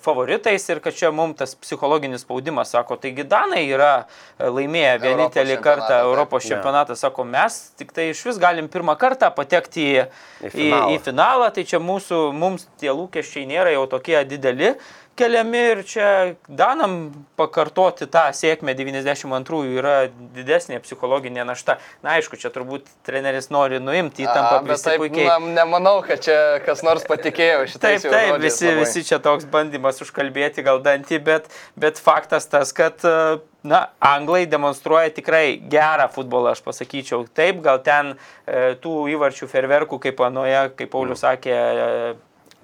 favoritais 0.02 0.65
ir 0.74 0.82
kad 0.82 0.98
čia 0.98 1.12
mums 1.13 1.38
tas 1.44 1.54
psichologinis 1.62 2.26
spaudimas, 2.26 2.74
sako, 2.74 2.98
taigi 2.98 3.28
Danai 3.30 3.68
yra 3.70 3.91
e, 4.02 4.50
laimėję 4.50 4.98
vienintelį 5.06 5.60
čempionatą, 5.60 5.62
kartą. 5.70 6.02
Europos 6.10 6.50
čempionatą, 6.50 6.98
sako, 6.98 7.28
mes 7.38 7.60
tik 7.78 7.94
tai 7.94 8.10
iš 8.15 8.26
vis 8.32 8.41
galim 8.41 8.72
pirmą 8.74 8.98
kartą 8.98 9.30
patekti 9.38 9.86
į, 9.86 10.10
Į 10.41 10.50
į, 10.50 10.56
finalą. 10.58 10.89
į 10.89 11.02
finalą, 11.06 11.54
tai 11.54 11.70
čia 11.70 11.84
mūsų, 11.86 12.26
mums 12.34 12.65
tie 12.82 12.89
lūkesčiai 12.89 13.46
nėra 13.54 13.78
jau 13.78 13.86
tokie 13.94 14.18
dideli. 14.26 14.74
Keliami 15.15 15.62
ir 15.71 15.82
čia 15.88 16.08
Danam 16.47 16.95
pakartoti 17.39 18.08
tą 18.12 18.25
sėkmę 18.36 18.75
92-ųjų 18.78 19.80
yra 19.80 19.95
didesnė 20.36 20.80
psichologinė 20.84 21.45
našta. 21.47 21.78
Na 22.06 22.17
aišku, 22.19 22.39
čia 22.39 22.51
turbūt 22.54 22.88
treneris 23.08 23.49
nori 23.54 23.80
nuimti 23.84 24.25
įtampą, 24.25 24.62
bet 24.67 24.84
taip, 24.86 25.01
puikiai. 25.04 25.28
na, 25.30 25.39
nemanau, 25.62 25.97
kad 26.06 26.23
čia 26.25 26.38
kas 26.65 26.84
nors 26.86 27.08
patikėjo 27.08 27.65
šitais 27.71 28.06
Taip, 28.06 28.12
taip, 28.12 28.30
žodžiais 28.36 28.45
visi, 28.45 28.69
labai. 28.69 28.84
visi 28.84 29.06
čia 29.08 29.19
toks 29.23 29.47
bandymas 29.51 30.01
užkalbėti 30.06 30.65
gal 30.65 30.84
dantį, 30.86 31.21
bet, 31.25 31.49
bet 31.80 32.01
faktas 32.04 32.47
tas, 32.51 32.75
kad, 32.75 32.99
e, 33.08 33.39
na, 33.67 33.86
anglai 34.04 34.45
demonstruoja 34.49 35.15
tikrai 35.15 35.58
gerą 35.71 36.10
futbolą, 36.13 36.54
aš 36.56 36.63
pasakyčiau. 36.67 37.25
Taip, 37.36 37.63
gal 37.65 37.82
ten 37.86 38.15
e, 38.15 38.75
tų 38.84 39.06
įvarčių 39.15 39.49
ferverkų, 39.51 39.99
kaip 40.08 40.23
anoje, 40.28 40.69
kaip 40.80 40.91
Paulius 40.93 41.25
sakė, 41.25 41.56
e, 41.56 42.15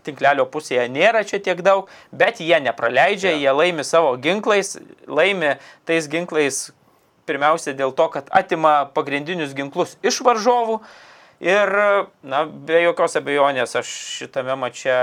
tinklelio 0.06 0.48
pusėje 0.50 0.88
nėra 0.92 1.24
čia 1.28 1.42
tiek 1.44 1.62
daug, 1.66 1.90
bet 2.12 2.42
jie 2.44 2.60
nepraleidžia, 2.64 3.36
jie 3.38 3.54
laimi 3.56 3.86
savo 3.88 4.16
ginklais, 4.22 4.78
laimi 5.08 5.56
tais 5.86 6.10
ginklais 6.12 6.70
pirmiausia 7.30 7.76
dėl 7.78 7.94
to, 7.96 8.10
kad 8.14 8.28
atima 8.34 8.82
pagrindinius 8.96 9.56
ginklus 9.58 9.98
iš 10.06 10.22
varžovų. 10.26 10.82
Ir, 11.42 11.72
na, 12.22 12.44
be 12.46 12.84
jokios 12.84 13.18
abejonės, 13.18 13.72
aš 13.80 13.90
šitame 14.20 14.54
mače 14.62 14.94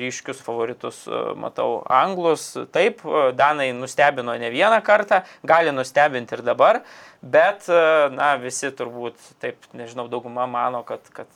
ryškius 0.00 0.40
favoritus 0.42 1.04
e, 1.06 1.20
matau 1.38 1.84
anglus. 1.86 2.48
Taip, 2.74 3.04
e, 3.06 3.28
Danai 3.38 3.68
nustebino 3.78 4.34
ne 4.34 4.50
vieną 4.50 4.80
kartą, 4.82 5.20
gali 5.46 5.70
nustebinti 5.70 6.34
ir 6.34 6.42
dabar, 6.42 6.80
bet, 7.22 7.68
e, 7.70 7.84
na, 8.10 8.32
visi 8.42 8.72
turbūt, 8.74 9.22
taip, 9.38 9.70
nežinau, 9.78 10.08
dauguma 10.10 10.48
mano, 10.50 10.82
kad, 10.88 11.06
kad 11.14 11.30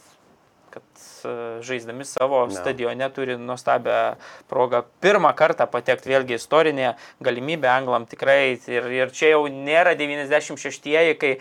kad 0.72 1.04
e, 1.24 1.32
žaisdami 1.66 2.06
savo 2.08 2.44
Ne. 2.46 2.56
stadione 2.56 3.08
turi 3.14 3.36
nuostabią 3.38 4.16
progą 4.50 4.82
pirmą 5.02 5.34
kartą 5.36 5.66
patekti 5.70 6.12
vėlgi 6.12 6.38
istorinė 6.38 6.94
galimybė 7.24 7.70
anglam 7.72 8.06
tikrai. 8.06 8.58
Ir, 8.68 8.90
ir 8.92 9.14
čia 9.14 9.34
jau 9.34 9.46
nėra 9.52 9.96
96-ieji, 9.98 11.18
kai 11.20 11.32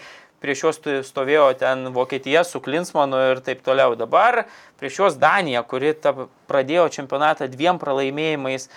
prieš 0.44 0.64
juos 0.64 0.80
stovėjo 1.08 1.48
ten 1.58 1.90
Vokietija 1.96 2.44
su 2.46 2.62
Klinsmanu 2.64 3.20
ir 3.32 3.42
taip 3.46 3.64
toliau. 3.66 3.96
Dabar 3.98 4.46
prieš 4.80 5.02
juos 5.02 5.18
Danija, 5.22 5.64
kuri 5.66 5.96
ta, 5.98 6.14
pradėjo 6.50 6.88
čempionatą 7.00 7.50
dviem 7.52 7.80
pralaimėjimais 7.82 8.70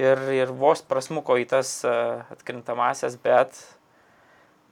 ir, 0.00 0.24
ir 0.32 0.52
vos 0.56 0.82
prasmuko 0.88 1.36
į 1.40 1.46
tas 1.52 1.74
e, 1.84 1.92
atkrintamasias, 2.32 3.18
bet, 3.22 3.60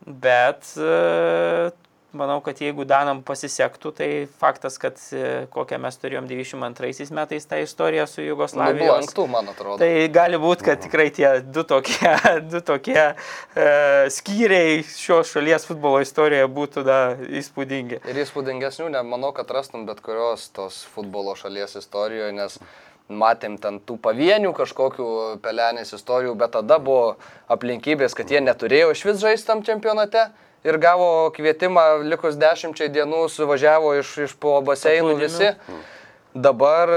bet 0.07 0.73
e, 0.81 1.71
manau, 2.13 2.41
kad 2.45 2.59
jeigu 2.61 2.85
Danam 2.89 3.21
pasisektų, 3.27 3.93
tai 3.97 4.09
faktas, 4.41 4.77
kad 4.83 4.99
e, 5.15 5.47
kokią 5.53 5.79
mes 5.83 5.99
turėjom 6.01 6.27
92 6.31 7.11
metais 7.17 7.47
tą 7.49 7.61
istoriją 7.63 8.07
su 8.11 8.25
Jugoslavijos. 8.25 8.83
Nublanktų, 8.83 9.27
man 9.31 9.51
atrodo. 9.53 9.79
Tai 9.83 9.91
gali 10.15 10.41
būti, 10.43 10.67
kad 10.67 10.83
tikrai 10.83 11.09
tie 11.15 11.31
du 11.45 11.65
tokie, 11.69 12.13
du 12.53 12.63
tokie 12.67 12.99
e, 12.99 13.15
skyriai 14.11 14.83
šios 14.89 15.33
šalies 15.37 15.67
futbolo 15.69 16.03
istorijoje 16.05 16.51
būtų 16.61 16.87
da, 16.87 17.01
įspūdingi. 17.41 18.03
Ir 18.11 18.23
įspūdingesnių, 18.27 18.91
nemanau, 18.99 19.33
kad 19.37 19.51
rastum 19.55 19.87
bet 19.89 20.03
kurios 20.05 20.51
tos 20.57 20.83
futbolo 20.95 21.37
šalies 21.39 21.79
istorijoje, 21.81 22.35
nes 22.37 22.61
matėm 23.11 23.57
ten 23.59 23.81
tų 23.83 23.97
pavienių 24.03 24.53
kažkokių 24.55 25.09
pelenės 25.43 25.95
istorijų, 25.97 26.37
bet 26.39 26.55
tada 26.55 26.79
buvo 26.83 27.17
aplinkybės, 27.51 28.15
kad 28.15 28.31
jie 28.31 28.43
neturėjo 28.45 28.95
iš 28.95 29.03
vis 29.09 29.19
žaisti 29.23 29.51
tam 29.51 29.65
čempionate 29.67 30.29
ir 30.65 30.79
gavo 30.81 31.31
kvietimą 31.37 32.03
likus 32.09 32.37
dešimčiai 32.41 32.91
dienų, 32.93 33.25
suvažiavo 33.33 33.95
iš, 34.01 34.13
iš 34.27 34.37
po 34.41 34.59
baseinų 34.65 35.17
visi. 35.21 35.55
Dabar 36.31 36.91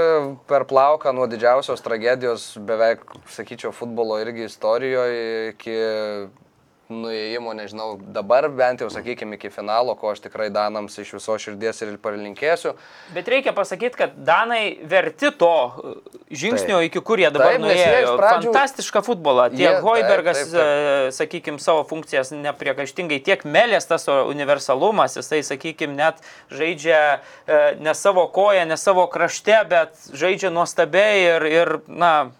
per 0.46 0.62
plauką 0.70 1.10
nuo 1.16 1.26
didžiausios 1.26 1.82
tragedijos 1.82 2.52
beveik, 2.68 3.02
sakyčiau, 3.34 3.72
futbolo 3.74 4.20
irgi 4.22 4.46
istorijoje 4.46 5.48
iki 5.50 5.74
nuėjimo, 6.94 7.52
nežinau, 7.58 7.98
dabar 8.14 8.48
bent 8.48 8.80
jau, 8.80 8.88
sakykime, 8.92 9.34
iki 9.36 9.50
finalo, 9.50 9.94
ko 9.98 10.12
aš 10.14 10.20
tikrai 10.24 10.50
Danams 10.54 10.96
iš 11.02 11.12
viso 11.18 11.36
širdies 11.38 11.82
ir 11.82 11.96
palinkėsiu. 11.98 12.74
Bet 13.14 13.28
reikia 13.28 13.52
pasakyti, 13.56 13.96
kad 13.98 14.14
Danai 14.24 14.78
verti 14.88 15.30
to 15.38 15.50
e, 15.50 15.94
žingsnio, 16.30 16.78
Taip. 16.80 16.88
iki 16.92 17.00
kur 17.04 17.18
jie 17.22 17.30
dabar 17.34 17.54
Taip, 17.56 17.64
nuėjo. 17.66 18.14
pradžių- 18.20 18.52
Fantastišką 18.54 19.02
futbolą. 19.06 19.48
Tiek 19.50 19.60
Jie- 19.74 19.80
Hoibergas, 19.82 20.44
taip. 20.52 21.12
sakykime, 21.18 21.58
savo 21.60 21.84
funkcijas 21.84 22.30
nepriekaištingai, 22.32 23.20
tiek 23.24 23.42
Melės 23.44 23.86
tas 23.88 24.06
universalumas, 24.08 25.16
jisai, 25.18 25.42
sakykime, 25.42 25.94
net 25.96 26.22
žaidžia 26.50 27.20
e, 27.46 27.76
ne 27.80 27.94
savo 27.94 28.26
koją, 28.28 28.66
ne 28.68 28.76
savo 28.76 29.06
krašte, 29.10 29.56
bet 29.68 29.94
žaidžia 30.12 30.50
nuostabiai 30.54 31.20
ir, 31.36 31.46
ir 31.50 31.72
na, 31.88 32.30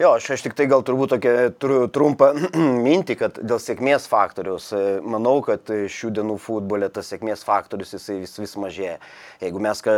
Jo, 0.00 0.14
aš, 0.16 0.30
aš 0.32 0.46
tik 0.46 0.54
tai 0.56 0.64
gal 0.64 0.80
turbūt 0.80 1.10
tokia 1.12 1.50
turiu 1.60 1.82
trumpą 1.92 2.30
mintį, 2.86 3.16
kad 3.20 3.40
dėl 3.44 3.58
sėkmės 3.60 4.06
faktoriaus, 4.08 4.70
e, 4.72 4.96
manau, 5.04 5.34
kad 5.44 5.68
šių 5.68 6.14
dienų 6.16 6.38
futbole 6.40 6.88
tas 6.88 7.10
sėkmės 7.12 7.44
faktorius 7.44 7.92
jisai 7.98 8.16
vis, 8.22 8.32
vis 8.40 8.56
mažėja. 8.56 8.94
Jeigu 9.44 9.60
mes 9.60 9.84
ką, 9.84 9.96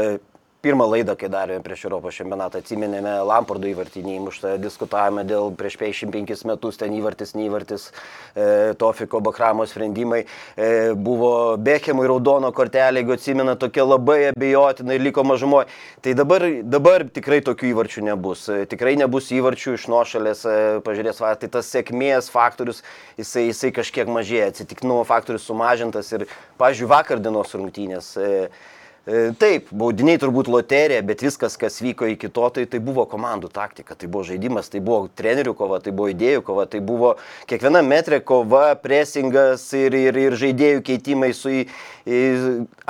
pirmą 0.63 0.87
laidą, 0.87 1.17
kai 1.19 1.27
darėme 1.27 1.63
prieš 1.65 1.89
Europos 1.89 2.15
čempionatą, 2.15 2.61
atsiminėme 2.63 3.17
Lampardo 3.27 3.67
įvartį 3.67 4.05
neįmuštą, 4.07 4.53
diskutavome 4.63 5.25
dėl 5.27 5.51
prieš 5.59 5.75
55 5.81 6.45
metus 6.47 6.77
ten 6.79 6.93
įvartis, 6.95 7.33
neįvartis, 7.35 7.89
e, 8.37 8.45
Tofiko 8.79 9.19
Bakramo 9.27 9.67
sprendimai, 9.67 10.21
e, 10.55 10.69
buvo 10.95 11.57
Bekemui 11.59 12.07
raudono 12.07 12.53
kortelė, 12.55 13.03
jeigu 13.03 13.17
atsimena, 13.17 13.57
tokia 13.59 13.83
labai 13.89 14.19
abejotina 14.29 14.95
ir 14.95 15.03
liko 15.03 15.25
mažumoje. 15.27 15.67
Tai 16.03 16.15
dabar, 16.15 16.47
dabar 16.63 17.05
tikrai 17.11 17.41
tokių 17.43 17.73
įvarčių 17.73 18.05
nebus. 18.13 18.45
E, 18.47 18.63
Tikrai 18.73 18.95
nebus 19.01 19.33
įvarčių 19.35 19.75
iš 19.75 19.89
nuošalės, 19.91 20.45
e, 20.47 20.61
pažiūrės, 20.87 21.19
va, 21.25 21.33
tai 21.35 21.51
tas 21.51 21.73
sėkmės 21.75 22.31
faktorius, 22.31 22.85
jisai, 23.19 23.49
jisai 23.49 23.73
kažkiek 23.75 24.07
mažėja, 24.07 24.53
atsitiktinumo 24.55 25.03
faktorius 25.11 25.49
sumažintas 25.51 26.13
ir, 26.15 26.29
pažiūrėjau, 26.63 26.93
vakar 26.95 27.19
dienos 27.19 27.51
rungtynės. 27.59 28.13
E, 28.15 28.79
Taip, 29.03 29.67
baudiniai 29.75 30.15
turbūt 30.23 30.47
loterija, 30.47 31.03
bet 31.03 31.25
viskas, 31.25 31.57
kas 31.59 31.81
vyko 31.83 32.07
iki 32.13 32.29
to, 32.31 32.45
tai, 32.55 32.69
tai 32.71 32.79
buvo 32.79 33.03
komandų 33.11 33.49
taktika, 33.51 33.97
tai 33.99 34.07
buvo 34.07 34.23
žaidimas, 34.29 34.69
tai 34.71 34.79
buvo 34.79 35.09
trenerių 35.19 35.57
kova, 35.59 35.81
tai 35.83 35.91
buvo 35.91 36.13
idėjų 36.13 36.45
kova, 36.47 36.69
tai 36.71 36.79
buvo 36.87 37.17
kiekviena 37.51 37.83
metrė 37.83 38.21
kova, 38.23 38.77
presingas 38.79 39.65
ir, 39.75 39.97
ir, 39.99 40.21
ir 40.29 40.39
žaidėjų 40.39 40.85
keitimai 40.87 41.33
su 41.35 41.51
į, 41.51 41.65
į, 42.07 42.23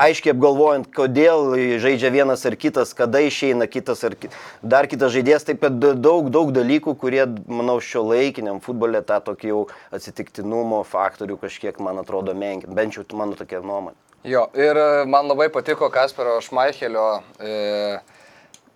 aiškiai 0.04 0.34
apgalvojant, 0.36 0.92
kodėl 0.92 1.56
žaidžia 1.80 2.12
vienas 2.12 2.44
ar 2.44 2.58
kitas, 2.60 2.92
kada 2.98 3.24
išeina 3.24 3.64
kitas 3.64 4.04
ar 4.04 4.12
ki, 4.12 4.28
dar 4.60 4.92
kitas 4.92 5.16
žaidėjas, 5.16 5.48
taip 5.48 5.64
pat 5.64 5.80
daug, 5.80 6.28
daug 6.28 6.52
dalykų, 6.52 6.92
kurie, 7.00 7.24
manau, 7.48 7.80
šio 7.80 8.04
laikiniam 8.12 8.60
futbole 8.60 9.00
tą 9.00 9.22
tokį 9.32 9.54
jau 9.54 9.64
atsitiktinumo 9.96 10.84
faktorių 10.92 11.40
kažkiek, 11.40 11.80
man 11.80 12.04
atrodo, 12.04 12.36
menkina, 12.36 12.76
bent 12.76 13.00
jau 13.00 13.08
mano 13.16 13.40
tokia 13.40 13.64
nuomonė. 13.64 13.96
Jo, 14.24 14.44
ir 14.54 14.78
e, 14.78 15.04
man 15.10 15.26
labai 15.26 15.48
patiko 15.50 15.88
Kaspero 15.90 16.36
Šmaichelio. 16.44 17.06
E, 17.42 17.98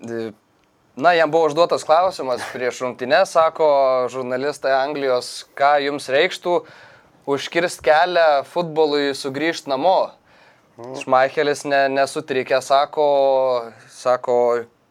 e, 0.02 0.24
na, 0.98 1.12
jam 1.14 1.30
buvo 1.30 1.46
užduotas 1.46 1.84
klausimas 1.86 2.42
prieš 2.50 2.80
rungtynę, 2.82 3.20
sako 3.30 3.68
žurnalistai 4.10 4.74
Anglijos, 4.74 5.44
ką 5.54 5.76
jums 5.84 6.10
reikštų 6.10 6.56
užkirsti 7.30 7.86
kelią 7.86 8.28
futbolui 8.50 9.12
sugrįžti 9.14 9.70
namo. 9.70 10.10
Šmaichelis 10.76 11.62
ne, 11.64 11.86
nesutrikė, 11.94 12.58
sako, 12.60 13.06
sako, 13.88 14.38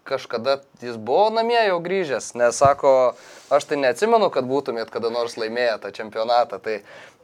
kažkada 0.06 0.60
jis 0.86 0.98
buvo 1.02 1.30
namie 1.34 1.60
jau 1.66 1.80
grįžęs, 1.82 2.36
nes 2.38 2.58
sako, 2.62 3.16
aš 3.54 3.66
tai 3.70 3.80
neatsimenu, 3.82 4.30
kad 4.34 4.46
būtumėt 4.46 4.92
kada 4.94 5.10
nors 5.14 5.34
laimėję 5.42 5.80
tą 5.82 5.92
čempionatą. 5.96 6.60
Tai 6.62 6.76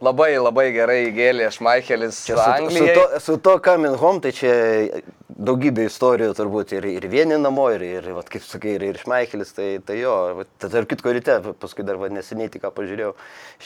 labai 0.01 0.31
labai 0.41 0.71
gerai 0.73 0.99
įgėlė 1.11 1.51
Šmaichelis 1.53 2.23
Čia 2.25 2.39
su, 2.41 2.71
su, 2.73 2.87
to, 2.97 3.03
su 3.27 3.35
to 3.45 3.57
coming 3.63 3.97
home, 4.01 4.21
tai 4.23 4.33
čia 4.33 4.55
daugybė 5.29 5.85
istorijų 5.89 6.33
turbūt 6.37 6.73
ir, 6.77 6.89
ir 6.89 7.05
vieni 7.11 7.37
namo, 7.41 7.67
ir, 7.73 7.85
ir 7.85 8.09
vat, 8.17 8.29
kaip 8.33 8.45
sakai, 8.45 8.75
ir, 8.79 8.87
ir 8.89 8.99
Šmeichelis, 9.01 9.53
tai, 9.57 9.69
tai 9.85 10.01
jo, 10.01 10.15
tad 10.61 10.73
tarp 10.73 10.89
kitko 10.89 11.13
ryte, 11.17 11.37
paskui 11.61 11.85
dar 11.85 12.01
va, 12.01 12.09
neseniai 12.13 12.49
tik 12.53 12.65
ką 12.65 12.73
pažiūrėjau 12.77 13.13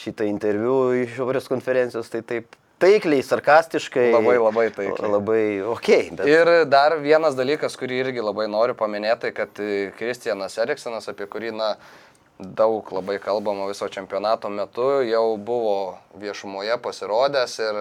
šitą 0.04 0.28
interviu 0.28 0.76
iš 1.04 1.16
šiaurės 1.16 1.48
konferencijos, 1.52 2.12
tai 2.12 2.20
taip 2.24 2.60
taikliai, 2.82 3.24
sarkastiškai. 3.24 4.08
Labai, 4.14 4.36
labai 4.40 4.66
taikliai. 4.74 5.12
Labai 5.12 5.44
ok, 5.74 5.90
bet 6.18 6.26
Ir 6.30 6.50
dar 6.70 6.98
vienas 7.02 7.36
dalykas, 7.38 7.76
kurį 7.80 8.02
irgi 8.04 8.24
labai 8.24 8.48
noriu 8.52 8.76
paminėti, 8.78 9.32
kad 9.36 9.62
e, 9.62 9.92
Kristianas 9.98 10.58
Eriksenas, 10.62 11.08
apie 11.12 11.28
kurį 11.30 11.54
na, 11.56 11.74
daug 12.38 12.88
labai 12.92 13.16
kalbama 13.22 13.68
viso 13.70 13.88
čempionato 13.88 14.50
metu, 14.52 15.00
jau 15.08 15.36
buvo 15.40 15.96
viešumoje 16.20 16.76
pasirodęs 16.84 17.56
ir 17.64 17.80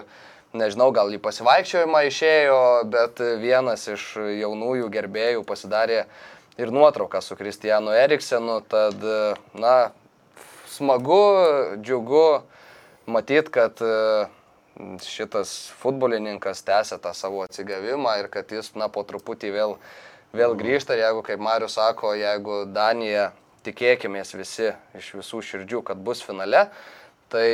nežinau, 0.55 0.93
gal 0.95 1.11
į 1.11 1.19
pasivaikščiojimą 1.19 2.05
išėjo, 2.07 2.61
bet 2.87 3.19
vienas 3.41 3.83
iš 3.91 4.13
jaunųjų 4.15 4.87
gerbėjų 4.93 5.43
pasidarė 5.47 6.05
ir 6.55 6.71
nuotrauką 6.71 7.19
su 7.19 7.35
Kristijanu 7.35 7.91
Eriksenu, 7.91 8.61
tad, 8.71 9.03
na, 9.59 9.75
smagu, 10.71 11.25
džiugu 11.83 12.27
matyti, 13.11 13.51
kad 13.51 13.83
e, 13.83 14.25
šitas 15.05 15.71
futbolininkas 15.79 16.63
tęsia 16.67 16.99
tą 16.99 17.13
savo 17.15 17.43
atsigavimą 17.45 18.17
ir 18.19 18.29
kad 18.31 18.51
jis, 18.51 18.73
na, 18.75 18.89
po 18.91 19.05
truputį 19.07 19.53
vėl, 19.55 19.77
vėl 20.35 20.55
grįžta. 20.59 20.97
Ir 20.97 21.05
jeigu, 21.05 21.23
kaip 21.25 21.39
Marius 21.39 21.77
sako, 21.79 22.13
jeigu 22.19 22.65
Danija 22.67 23.31
tikėkime 23.65 24.21
visi 24.35 24.73
iš 24.97 25.13
visų 25.19 25.41
širdžių, 25.41 25.81
kad 25.85 25.97
bus 25.97 26.21
finale. 26.25 26.67
Tai 27.33 27.47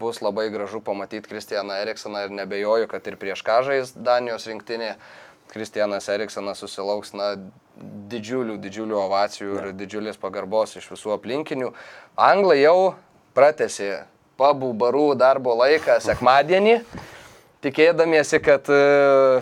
bus 0.00 0.18
labai 0.18 0.48
gražu 0.50 0.80
pamatyti 0.82 1.28
Kristianą 1.28 1.76
Eriksoną 1.84 2.24
ir 2.26 2.32
nebejoju, 2.34 2.88
kad 2.90 3.06
ir 3.06 3.14
prieš 3.20 3.44
kažais 3.46 3.94
Danijos 3.94 4.48
rinktinė 4.50 4.96
Kristianas 5.52 6.08
Eriksonas 6.10 6.58
susilauks 6.58 7.14
na, 7.14 7.36
didžiulių, 8.10 8.56
didžiulių 8.58 8.98
ovacijų 9.04 9.60
ir 9.60 9.70
didžiulės 9.78 10.18
pagarbos 10.18 10.74
iš 10.80 10.88
visų 10.90 11.14
aplinkinių. 11.14 11.70
Anglai 12.18 12.58
jau 12.64 12.96
pratesi 13.36 13.92
pabų 14.40 14.72
barų 14.76 15.10
darbo 15.18 15.54
laiką 15.56 15.98
sekmadienį, 16.04 16.80
tikėdamiesi, 17.64 18.40
kad 18.44 18.68
e, 18.70 18.80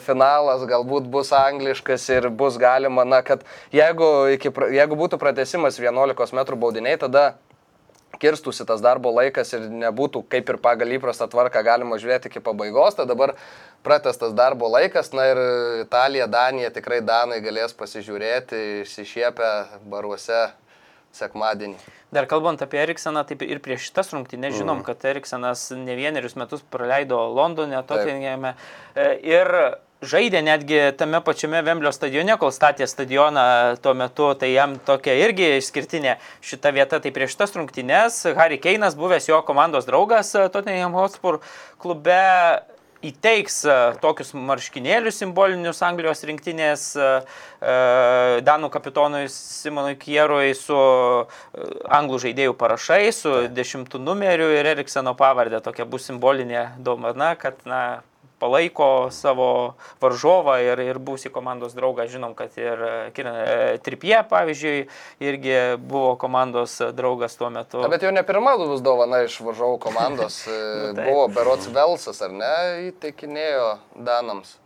finalas 0.07 0.63
galbūt 0.69 1.09
bus 1.11 1.33
angliškas 1.37 2.07
ir 2.15 2.29
bus 2.31 2.59
galima, 2.61 3.05
na, 3.09 3.21
kad 3.27 3.43
jeigu, 3.75 4.11
iki, 4.37 4.53
jeigu 4.79 5.01
būtų 5.01 5.19
pratesimas 5.21 5.81
11 5.81 6.39
m 6.39 6.47
baudiniai, 6.63 6.97
tada 7.01 7.35
kirstųsi 8.23 8.65
tas 8.67 8.81
darbo 8.81 9.11
laikas 9.11 9.53
ir 9.57 9.67
nebūtų 9.69 10.25
kaip 10.31 10.51
ir 10.53 10.59
pagal 10.63 10.95
įprastą 10.97 11.27
tvarką 11.31 11.63
galima 11.67 11.99
žiūrėti 12.01 12.31
iki 12.31 12.43
pabaigos, 12.45 12.95
tai 12.95 13.07
dabar 13.11 13.35
pratestas 13.85 14.33
darbo 14.37 14.71
laikas, 14.73 15.11
na 15.13 15.27
ir 15.33 15.41
Italija, 15.83 16.29
Danija, 16.31 16.71
tikrai 16.75 17.03
Danai 17.05 17.41
galės 17.45 17.75
pasižiūrėti, 17.77 18.61
išsišiepę 18.85 19.51
baruose 19.91 20.47
sekmadienį. 21.15 21.79
Dar 22.15 22.29
kalbant 22.31 22.63
apie 22.63 22.83
Erikseną, 22.83 23.25
taip 23.29 23.43
ir 23.47 23.63
prieš 23.65 23.89
šitas 23.89 24.13
rungtynės 24.15 24.59
žinom, 24.59 24.85
kad 24.87 25.03
Eriksenas 25.09 25.69
ne 25.79 25.97
vienerius 25.99 26.37
metus 26.39 26.63
praleido 26.71 27.23
Londone, 27.35 27.81
Tottenhame 27.89 28.55
ir 29.23 29.51
žaidė 30.05 30.43
netgi 30.45 30.79
tame 30.99 31.21
pačiame 31.25 31.63
Vemblio 31.65 31.93
stadione, 31.95 32.37
kol 32.41 32.53
statė 32.55 32.87
stadioną 32.91 33.45
tuo 33.83 33.95
metu, 33.99 34.31
tai 34.39 34.53
jam 34.53 34.77
tokia 34.87 35.17
irgi 35.23 35.55
išskirtinė 35.59 36.17
šita 36.45 36.73
vieta. 36.77 37.01
Tai 37.03 37.13
prieš 37.15 37.37
tas 37.41 37.55
rungtynės 37.57 38.21
Harry 38.39 38.61
Keinas, 38.63 38.99
buvęs 38.99 39.31
jo 39.31 39.41
komandos 39.47 39.89
draugas 39.89 40.35
e, 40.37 40.47
Tottenham 40.53 40.97
Hotspur 40.99 41.41
klube, 41.83 42.21
įteiks 43.09 43.59
e, 43.69 43.77
tokius 44.03 44.33
marškinėlius 44.37 45.19
simbolinius 45.21 45.83
Anglijos 45.87 46.25
rinktinės 46.29 46.87
e, 46.97 47.11
e, 47.61 47.75
Danų 48.47 48.71
kapitonui 48.75 49.27
Simonui 49.33 49.99
Kierui 50.01 50.55
su 50.59 50.79
anglų 51.99 52.23
žaidėjų 52.27 52.57
parašai, 52.61 53.03
su 53.15 53.35
dešimtų 53.55 54.01
numeriu 54.03 54.51
ir 54.55 54.73
Erikseno 54.75 55.15
pavardė. 55.19 55.63
Tokia 55.65 55.87
bus 55.89 56.09
simbolinė 56.11 56.71
dovana, 56.85 57.35
kad 57.41 57.61
na, 57.69 57.85
palaiko 58.45 59.09
savo 59.11 59.49
varžovą 60.05 60.59
ir, 60.61 60.83
ir 60.85 61.01
būsi 61.01 61.33
komandos 61.33 61.73
draugą. 61.77 62.05
Žinom, 62.13 62.35
kad 62.37 62.53
ir 62.61 62.83
e, 62.85 63.79
Tripie, 63.85 64.17
pavyzdžiui, 64.29 64.83
irgi 65.25 65.55
buvo 65.81 66.13
komandos 66.21 66.77
draugas 66.93 67.39
tuo 67.41 67.49
metu. 67.55 67.81
Na, 67.81 67.89
bet 67.93 68.05
jau 68.05 68.13
ne 68.13 68.25
pirma 68.27 68.59
bus 68.61 68.85
dovana 68.85 69.23
iš 69.25 69.41
varžovų 69.47 69.81
komandos. 69.89 70.43
E, 70.55 70.93
taip. 70.95 71.07
Buvo 71.09 71.25
Berots 71.33 71.67
Velsas, 71.73 72.19
ar 72.23 72.33
ne, 72.35 72.53
įteikinėjo 72.91 73.71
Danams 74.07 74.59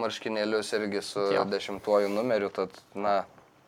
marškinėlius 0.00 0.72
irgi 0.76 1.00
su 1.02 1.22
Jo. 1.32 1.44
dešimtuoju 1.48 2.10
numeriu, 2.12 2.50
tad, 2.52 2.74
na, 2.94 3.22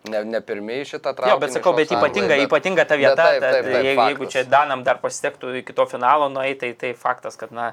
ne, 0.07 0.25
ne 0.25 0.41
pirmieji 0.45 0.87
šitą 0.95 1.13
traukinį. 1.17 1.35
Jo, 1.35 1.39
bet 1.43 1.55
sakau, 1.55 1.73
bet 1.77 1.93
ypatinga, 1.93 2.35
bet- 2.35 2.45
ypatinga 2.47 2.85
ta 2.89 2.99
vieta, 3.01 3.17
taip, 3.17 3.43
taip, 3.43 3.65
taip, 3.65 3.85
jeigu, 3.85 4.03
jeigu 4.07 4.25
faktas. 4.25 4.35
čia 4.35 4.45
Danam 4.51 4.85
dar 4.87 5.01
pasitektų 5.03 5.55
iki 5.63 5.75
to 5.77 5.87
finalo 5.91 6.29
nueiti, 6.33 6.61
tai, 6.61 6.73
tai 6.79 6.93
faktas, 6.99 7.39
kad 7.41 7.53
na, 7.55 7.73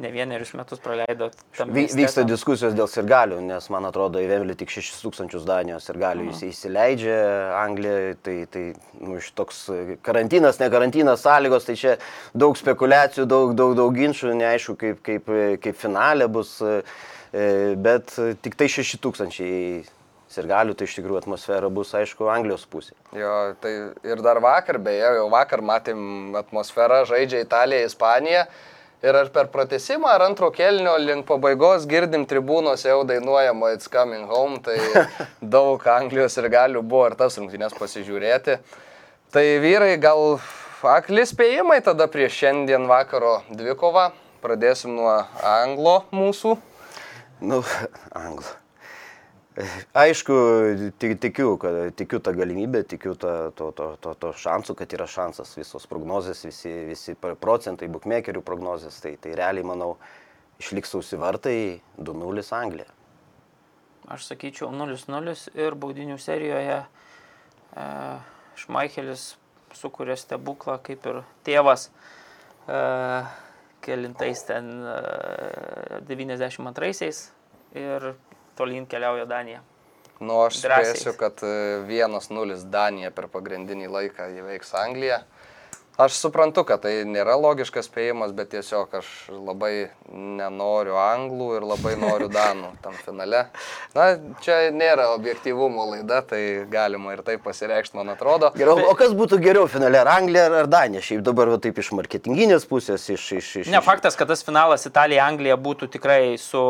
ne 0.00 0.10
vienerius 0.12 0.52
metus 0.58 0.80
praleido 0.82 1.30
tam 1.56 1.72
Vy-. 1.76 1.88
Vyksta 1.96 2.24
diskusijos 2.28 2.76
dėl 2.76 2.88
sirgalių, 2.90 3.40
nes 3.46 3.68
man 3.72 3.88
atrodo 3.88 4.20
į 4.22 4.28
Vemblį 4.30 4.56
tik 4.60 4.72
6 4.74 5.02
tūkstančius 5.04 5.46
Danijos 5.48 5.88
sirgalių 5.88 6.30
jis 6.30 6.44
įsileidžia 6.50 7.18
Anglijoje, 7.62 8.14
tai, 8.24 8.36
tai 8.52 8.64
nu, 9.00 9.18
iš 9.20 9.30
toks 9.36 9.66
karantinas, 10.06 10.60
ne 10.62 10.70
karantinas 10.72 11.24
sąlygos, 11.24 11.68
tai 11.68 11.76
čia 11.80 11.98
daug 12.34 12.58
spekulacijų, 12.58 13.28
daug, 13.30 13.56
daug, 13.58 13.76
daug 13.78 13.96
ginčių, 13.96 14.32
neaišku 14.36 14.76
kaip, 14.80 15.04
kaip, 15.06 15.30
kaip 15.64 15.80
finalė 15.80 16.28
bus, 16.32 16.56
e, 16.64 16.80
bet 17.76 18.16
tik 18.44 18.56
tai 18.58 18.68
6 18.72 19.00
tūkstančiai 19.04 19.84
sirgalių, 20.36 20.76
tai 20.76 20.86
iš 20.88 20.94
tikrųjų 20.98 21.24
atmosfera 21.24 21.70
bus, 21.72 21.90
aišku, 21.96 22.28
Anglijos 22.30 22.66
pusė. 22.70 22.94
Jo, 23.16 23.34
tai 23.62 23.72
ir 24.06 24.22
dar 24.24 24.40
vakar, 24.44 24.78
beje, 24.82 25.08
jau 25.18 25.26
vakar 25.32 25.64
matėm 25.64 26.36
atmosferą, 26.38 27.02
žaidžia 27.08 27.42
Italija, 27.44 27.88
Ispanija. 27.88 28.46
Ir 29.04 29.14
ar 29.14 29.28
per 29.28 29.50
pratesimą, 29.52 30.08
ar 30.08 30.24
antro 30.24 30.48
kelnio 30.54 30.94
link 30.98 31.26
pabaigos 31.28 31.84
girdim 31.86 32.24
tribūnose 32.26 32.88
jau 32.88 33.02
dainuojama 33.06 33.74
It's 33.74 33.90
Coming 33.92 34.24
Home, 34.30 34.62
tai 34.64 34.78
daug 35.56 35.84
Anglijos 35.92 36.38
ir 36.40 36.48
galių 36.52 36.82
buvo 36.82 37.10
ir 37.10 37.18
tas 37.20 37.36
rungtynės 37.38 37.76
pasižiūrėti. 37.76 38.56
Tai 39.36 39.44
vyrai, 39.62 39.94
gal 40.00 40.38
akli 40.96 41.26
spėjimai 41.28 41.82
tada 41.84 42.08
prieš 42.10 42.40
šiandien 42.40 42.88
vakaro 42.90 43.40
dvikovą. 43.52 44.10
Pradėsim 44.40 44.96
nuo 44.96 45.16
anglo 45.44 45.98
mūsų. 46.14 46.56
Nu, 47.44 47.60
anglų. 48.24 48.65
Aišku, 49.96 50.34
ti- 51.00 51.16
tikiu, 51.16 51.54
kad 51.56 51.94
tikiu 51.96 52.20
tą 52.20 52.34
galimybę, 52.36 52.82
tikiu 52.84 53.14
tą, 53.16 53.52
to, 53.56 53.70
to, 53.72 53.86
to, 54.04 54.12
to 54.20 54.32
šansų, 54.36 54.74
kad 54.76 54.92
yra 54.92 55.06
šansas 55.08 55.54
visos 55.56 55.86
prognozės, 55.88 56.42
visi, 56.44 56.72
visi 56.90 57.14
pr- 57.16 57.38
procentai, 57.40 57.88
bukmekerių 57.88 58.42
prognozės, 58.44 59.00
tai, 59.00 59.14
tai 59.16 59.32
realiai, 59.38 59.64
manau, 59.64 59.94
išliks 60.60 60.92
sausi 60.92 61.16
vartai 61.16 61.56
2-0 61.96 62.44
Anglija. 62.58 62.90
Aš 64.12 64.28
sakyčiau 64.28 64.68
0-0 64.76 65.34
ir 65.56 65.74
baudinių 65.80 66.18
serijoje 66.20 66.76
e, 66.84 67.88
Šmaichelis 68.60 69.24
sukuria 69.74 70.14
stebuklą 70.20 70.76
kaip 70.84 71.08
ir 71.10 71.24
tėvas. 71.48 71.88
E, 72.68 72.78
kelintais 73.88 74.44
ten 74.46 74.68
e, 74.84 76.04
92-aisiais 76.12 77.24
ir 77.74 78.12
tolyn 78.56 78.86
keliauja 78.90 79.26
Danija. 79.28 79.62
Nu, 80.20 80.38
aš 80.46 80.62
spėsiu, 80.62 81.12
kad 81.20 81.42
e, 81.44 81.82
1-0 81.84 82.60
Danija 82.72 83.10
per 83.12 83.28
pagrindinį 83.32 83.90
laiką 83.92 84.30
įveiks 84.40 84.72
Angliją. 84.80 85.20
Aš 85.96 86.18
suprantu, 86.20 86.60
kad 86.68 86.82
tai 86.84 87.06
nėra 87.08 87.38
logiškas 87.40 87.86
spėjimas, 87.88 88.34
bet 88.36 88.50
tiesiog 88.52 88.92
aš 88.98 89.06
labai 89.32 89.88
nenoriu 90.12 90.98
anglų 91.00 91.46
ir 91.56 91.64
labai 91.64 91.94
noriu 91.96 92.28
danų 92.28 92.74
tam 92.84 92.92
finale. 93.00 93.46
Na, 93.96 94.10
čia 94.44 94.58
nėra 94.76 95.08
objektyvumo 95.14 95.86
laida, 95.94 96.20
tai 96.20 96.42
galima 96.68 97.14
ir 97.14 97.22
taip 97.24 97.40
pasireikšti, 97.46 97.96
man 97.96 98.12
atrodo. 98.12 98.50
Geriau, 98.60 98.82
o 98.90 98.92
kas 98.98 99.14
būtų 99.16 99.40
geriau 99.40 99.64
finale, 99.72 100.02
ar 100.02 100.10
Anglija 100.18 100.50
ar, 100.50 100.68
Danija? 100.68 101.00
Šiaip 101.06 101.22
dabar 101.24 101.48
va, 101.54 101.56
taip 101.64 101.80
iš 101.80 101.94
marketinginės 101.96 102.68
pusės, 102.68 103.06
iš... 103.16 103.24
iš, 103.40 103.52
iš 103.62 103.70
Ne 103.72 103.80
faktas, 103.84 104.18
kad 104.20 104.28
tas 104.28 104.44
finalas 104.44 104.84
Italija-Anglija 104.90 105.56
būtų 105.56 105.88
tikrai 105.96 106.36
su 106.40 106.60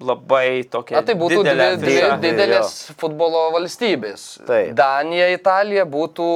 labai 0.00 0.64
tokia... 0.72 0.98
Na, 0.98 1.04
tai 1.04 1.18
būtų 1.20 1.42
didelė 1.44 1.68
fiša. 1.82 2.14
didelės 2.22 2.72
futbolo 3.00 3.50
valstybės. 3.54 4.24
Taip. 4.48 4.72
Danija, 4.78 5.28
Italija 5.36 5.84
būtų, 5.88 6.28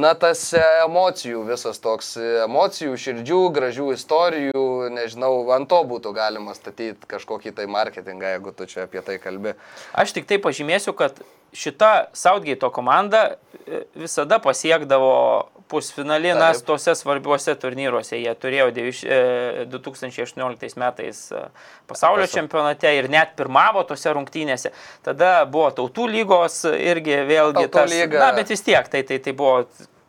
na, 0.00 0.12
tas 0.18 0.42
e, 0.56 0.60
emocijų, 0.84 1.42
visas 1.48 1.80
toks 1.82 2.14
e, 2.20 2.28
emocijų, 2.44 2.96
širdžių, 3.04 3.40
gražių 3.56 3.90
istorijų, 3.94 4.64
nežinau, 4.96 5.32
ant 5.54 5.68
to 5.70 5.80
būtų 5.90 6.14
galima 6.16 6.54
statyti 6.56 7.08
kažkokį 7.10 7.54
tai 7.58 7.68
marketingą, 7.70 8.34
jeigu 8.34 8.54
tu 8.56 8.68
čia 8.70 8.86
apie 8.86 9.04
tai 9.06 9.18
kalbi. 9.22 9.54
Aš 9.92 10.16
tik 10.16 10.28
tai 10.30 10.40
pažymėsiu, 10.42 10.96
kad 10.96 11.20
šita 11.52 12.10
Southgate 12.12 12.70
komanda 12.72 13.34
e, 13.66 13.84
visada 13.94 14.38
pasiekdavo 14.42 15.48
pusfinalį, 15.70 16.32
nes 16.34 16.62
tose 16.66 16.96
svarbiuose 16.98 17.54
turnyruose 17.62 18.18
jie 18.18 18.32
turėjo 18.42 18.70
deviš- 18.74 19.04
e, 19.06 19.66
2018 19.70 20.76
metais 20.80 21.20
e, 21.32 21.44
pasaulio 21.90 22.26
čempionate 22.30 22.90
ir 22.98 23.08
net 23.12 23.36
pirmavo 23.38 23.84
tose 23.86 24.10
rungtynėse. 24.16 24.72
Tada 25.06 25.44
buvo 25.46 25.70
tautų 25.70 26.08
lygos 26.10 26.64
irgi 26.74 27.22
vėlgi 27.30 27.62
Tautų 27.62 27.72
tas. 27.78 27.94
lyga. 27.94 28.18
Na, 28.18 28.32
bet 28.36 28.50
vis 28.50 28.62
tiek, 28.66 28.90
tai, 28.90 29.04
tai, 29.06 29.20
tai 29.22 29.32
buvo, 29.36 29.62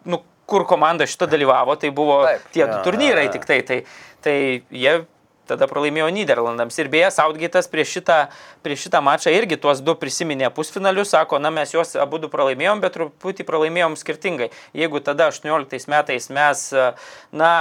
nu, 0.09 0.23
kur 0.49 0.65
komanda 0.67 1.05
šitą 1.07 1.29
dalyvavo, 1.31 1.77
tai 1.79 1.93
buvo 1.95 2.23
Taip. 2.25 2.49
tie 2.51 2.65
du 2.67 2.77
turnyrai 2.87 3.29
tik 3.31 3.45
tai. 3.47 3.61
Tai, 3.67 3.83
tai 4.21 4.37
jie 4.69 4.97
tada 5.49 5.67
pralaimėjo 5.69 6.09
Niderlandams. 6.13 6.77
Ir 6.81 6.89
beje, 6.93 7.11
Saudgaitas 7.15 7.69
prieš 7.71 7.97
šitą, 7.97 8.17
prieš 8.65 8.87
šitą 8.87 9.01
mačą 9.05 9.33
irgi 9.35 9.59
tuos 9.61 9.83
du 9.83 9.95
prisiminė 9.99 10.51
pusfinalius, 10.55 11.13
sako, 11.15 11.41
na 11.41 11.53
mes 11.53 11.73
juos 11.75 11.95
abu 11.99 12.21
du 12.21 12.31
pralaimėjom, 12.31 12.83
bet 12.83 12.97
truputį 12.97 13.47
pralaimėjom 13.47 13.97
skirtingai. 13.99 14.51
Jeigu 14.77 15.03
tada 15.05 15.31
18 15.31 15.89
metais 15.91 16.29
mes, 16.33 16.67
na, 17.31 17.53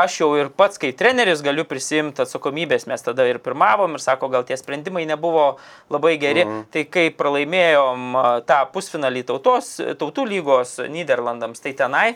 aš 0.00 0.20
jau 0.22 0.30
ir 0.38 0.50
pats, 0.56 0.78
kai 0.80 0.92
treneris, 0.96 1.42
galiu 1.44 1.66
prisimti 1.68 2.22
atsakomybės, 2.24 2.86
mes 2.90 3.04
tada 3.04 3.26
ir 3.28 3.40
pirmavom 3.42 3.96
ir 3.96 4.02
sako, 4.02 4.30
gal 4.32 4.46
tie 4.48 4.56
sprendimai 4.58 5.04
nebuvo 5.08 5.46
labai 5.92 6.16
geri. 6.20 6.46
Mhm. 6.46 6.66
Tai 6.72 6.84
kai 6.92 7.08
pralaimėjom 7.16 8.20
tą 8.48 8.60
pusfinalį 8.74 9.26
tautos, 9.28 9.76
tautų 10.00 10.26
lygos 10.30 10.78
Niderlandams, 10.90 11.62
tai 11.62 11.74
tenai 11.76 12.06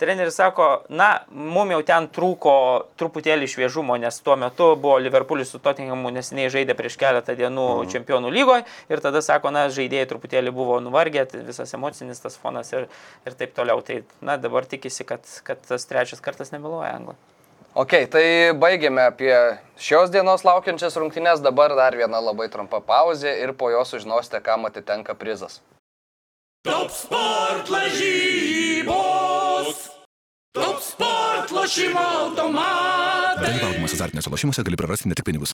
treneris 0.00 0.38
sako, 0.40 0.66
na, 0.88 1.08
mum 1.28 1.70
jau 1.74 1.80
ten 1.86 2.08
trūko 2.08 2.54
truputėlį 3.00 3.48
šviežumo, 3.52 3.98
nes 4.00 4.20
tuo 4.24 4.36
metu 4.40 4.72
buvo 4.80 4.96
Liverpoolis 5.02 5.52
su 5.52 5.60
Tottenhamu 5.62 6.12
nesiniai 6.16 6.50
žaidė 6.52 6.76
prieš 6.78 6.96
keletą 7.00 7.36
dienų 7.38 7.66
mhm. 7.68 7.90
čempionų 7.92 8.32
lygoje 8.32 8.64
ir 8.88 9.04
tada 9.04 9.22
sako, 9.24 9.52
na, 9.54 9.66
žaidėjai 9.72 10.08
truputėlį 10.14 10.54
buvo 10.56 10.80
nuvargę, 10.84 11.26
tai 11.28 11.44
visas 11.46 11.76
emocinis 11.76 12.24
tas 12.24 12.38
fonas 12.40 12.72
ir, 12.72 12.88
ir 13.28 13.36
taip 13.36 13.52
toliau. 13.56 13.84
Tai, 13.84 14.00
na, 14.24 14.38
dabar 14.40 14.68
tikisi, 14.68 15.04
kad, 15.08 15.26
kad 15.44 15.60
tas 15.68 15.84
trečias 15.90 16.24
kartas 16.24 16.54
nemeluoja 16.54 16.94
anglą. 16.96 17.18
Ok, 17.78 17.92
tai 18.10 18.24
baigėme 18.58 19.04
apie 19.12 19.34
šios 19.78 20.10
dienos 20.10 20.42
laukiančias 20.42 20.98
rungtynes, 20.98 21.44
dabar 21.44 21.76
dar 21.78 21.94
viena 21.94 22.18
labai 22.18 22.48
trumpa 22.50 22.82
pauzė 22.82 23.36
ir 23.44 23.54
po 23.54 23.70
jos 23.70 23.94
sužinosite, 23.94 24.42
kam 24.42 24.66
atitenka 24.66 25.14
prizas. 25.14 25.60
Top 26.66 26.90
sport 26.90 27.70
lažybos. 27.70 28.49
Lošimo 31.70 32.00
automatai. 32.20 33.46
Dalyvaudamas 33.46 33.92
azartiniuose 33.94 34.30
lošimuose 34.30 34.62
gali 34.66 34.76
prarasti 34.76 35.08
ne 35.08 35.14
tik 35.14 35.24
pinigus. 35.24 35.52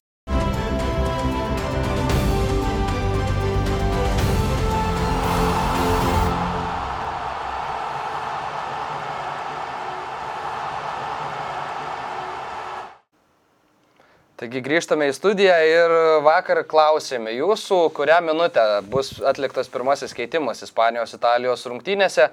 Taigi 14.36 14.60
grįžtame 14.60 15.10
į 15.10 15.16
studiją 15.16 15.54
ir 15.68 15.92
vakar 16.24 16.62
klausėme 16.68 17.32
jūsų, 17.36 17.90
kurią 17.92 18.22
minutę 18.24 18.64
bus 18.88 19.18
atliktas 19.20 19.68
pirmasis 19.68 20.16
keitimas 20.16 20.64
Ispanijos 20.64 21.12
Italijos 21.16 21.68
rungtynėse. 21.68 22.30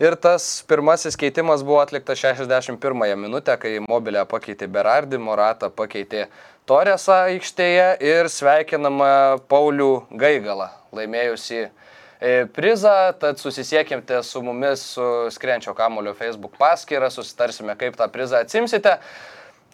Ir 0.00 0.14
tas 0.16 0.62
pirmasis 0.64 1.12
keitimas 1.20 1.60
buvo 1.60 1.82
atliktas 1.82 2.18
61 2.18 3.18
minutę, 3.20 3.52
kai 3.60 3.74
mobilę 3.84 4.22
pakeitė 4.24 4.64
Berardi, 4.72 5.18
Moratą 5.20 5.68
pakeitė 5.68 6.22
Toresą 6.64 7.18
aikštėje 7.26 7.98
ir 8.08 8.30
sveikinama 8.32 9.10
Paulių 9.52 10.06
Gaigalą, 10.22 10.70
laimėjusi 10.96 11.58
e, 11.66 11.68
prizą, 12.48 12.94
tad 13.20 13.42
susisiekimte 13.42 14.22
su 14.24 14.40
mumis 14.40 14.86
su 14.94 15.04
Skrenčio 15.36 15.76
Kamulio 15.76 16.16
Facebook 16.16 16.56
paskyra, 16.56 17.12
susitarsime, 17.12 17.76
kaip 17.76 18.00
tą 18.00 18.08
prizą 18.08 18.40
atsimsite. 18.40 18.96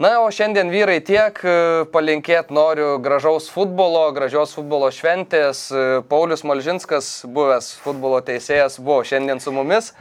Na, 0.02 0.10
o 0.24 0.26
šiandien 0.34 0.74
vyrai 0.74 0.98
tiek, 1.06 1.38
palinkėti 1.94 2.52
noriu 2.52 2.96
gražaus 3.00 3.46
futbolo, 3.48 4.02
gražios 4.12 4.58
futbolo 4.58 4.90
šventės. 4.92 5.68
Paulius 6.10 6.42
Malžinskas, 6.44 7.14
buvęs 7.30 7.70
futbolo 7.80 8.18
teisėjas, 8.26 8.82
buvo 8.82 9.06
šiandien 9.06 9.38
su 9.40 9.54
mumis. 9.54 9.94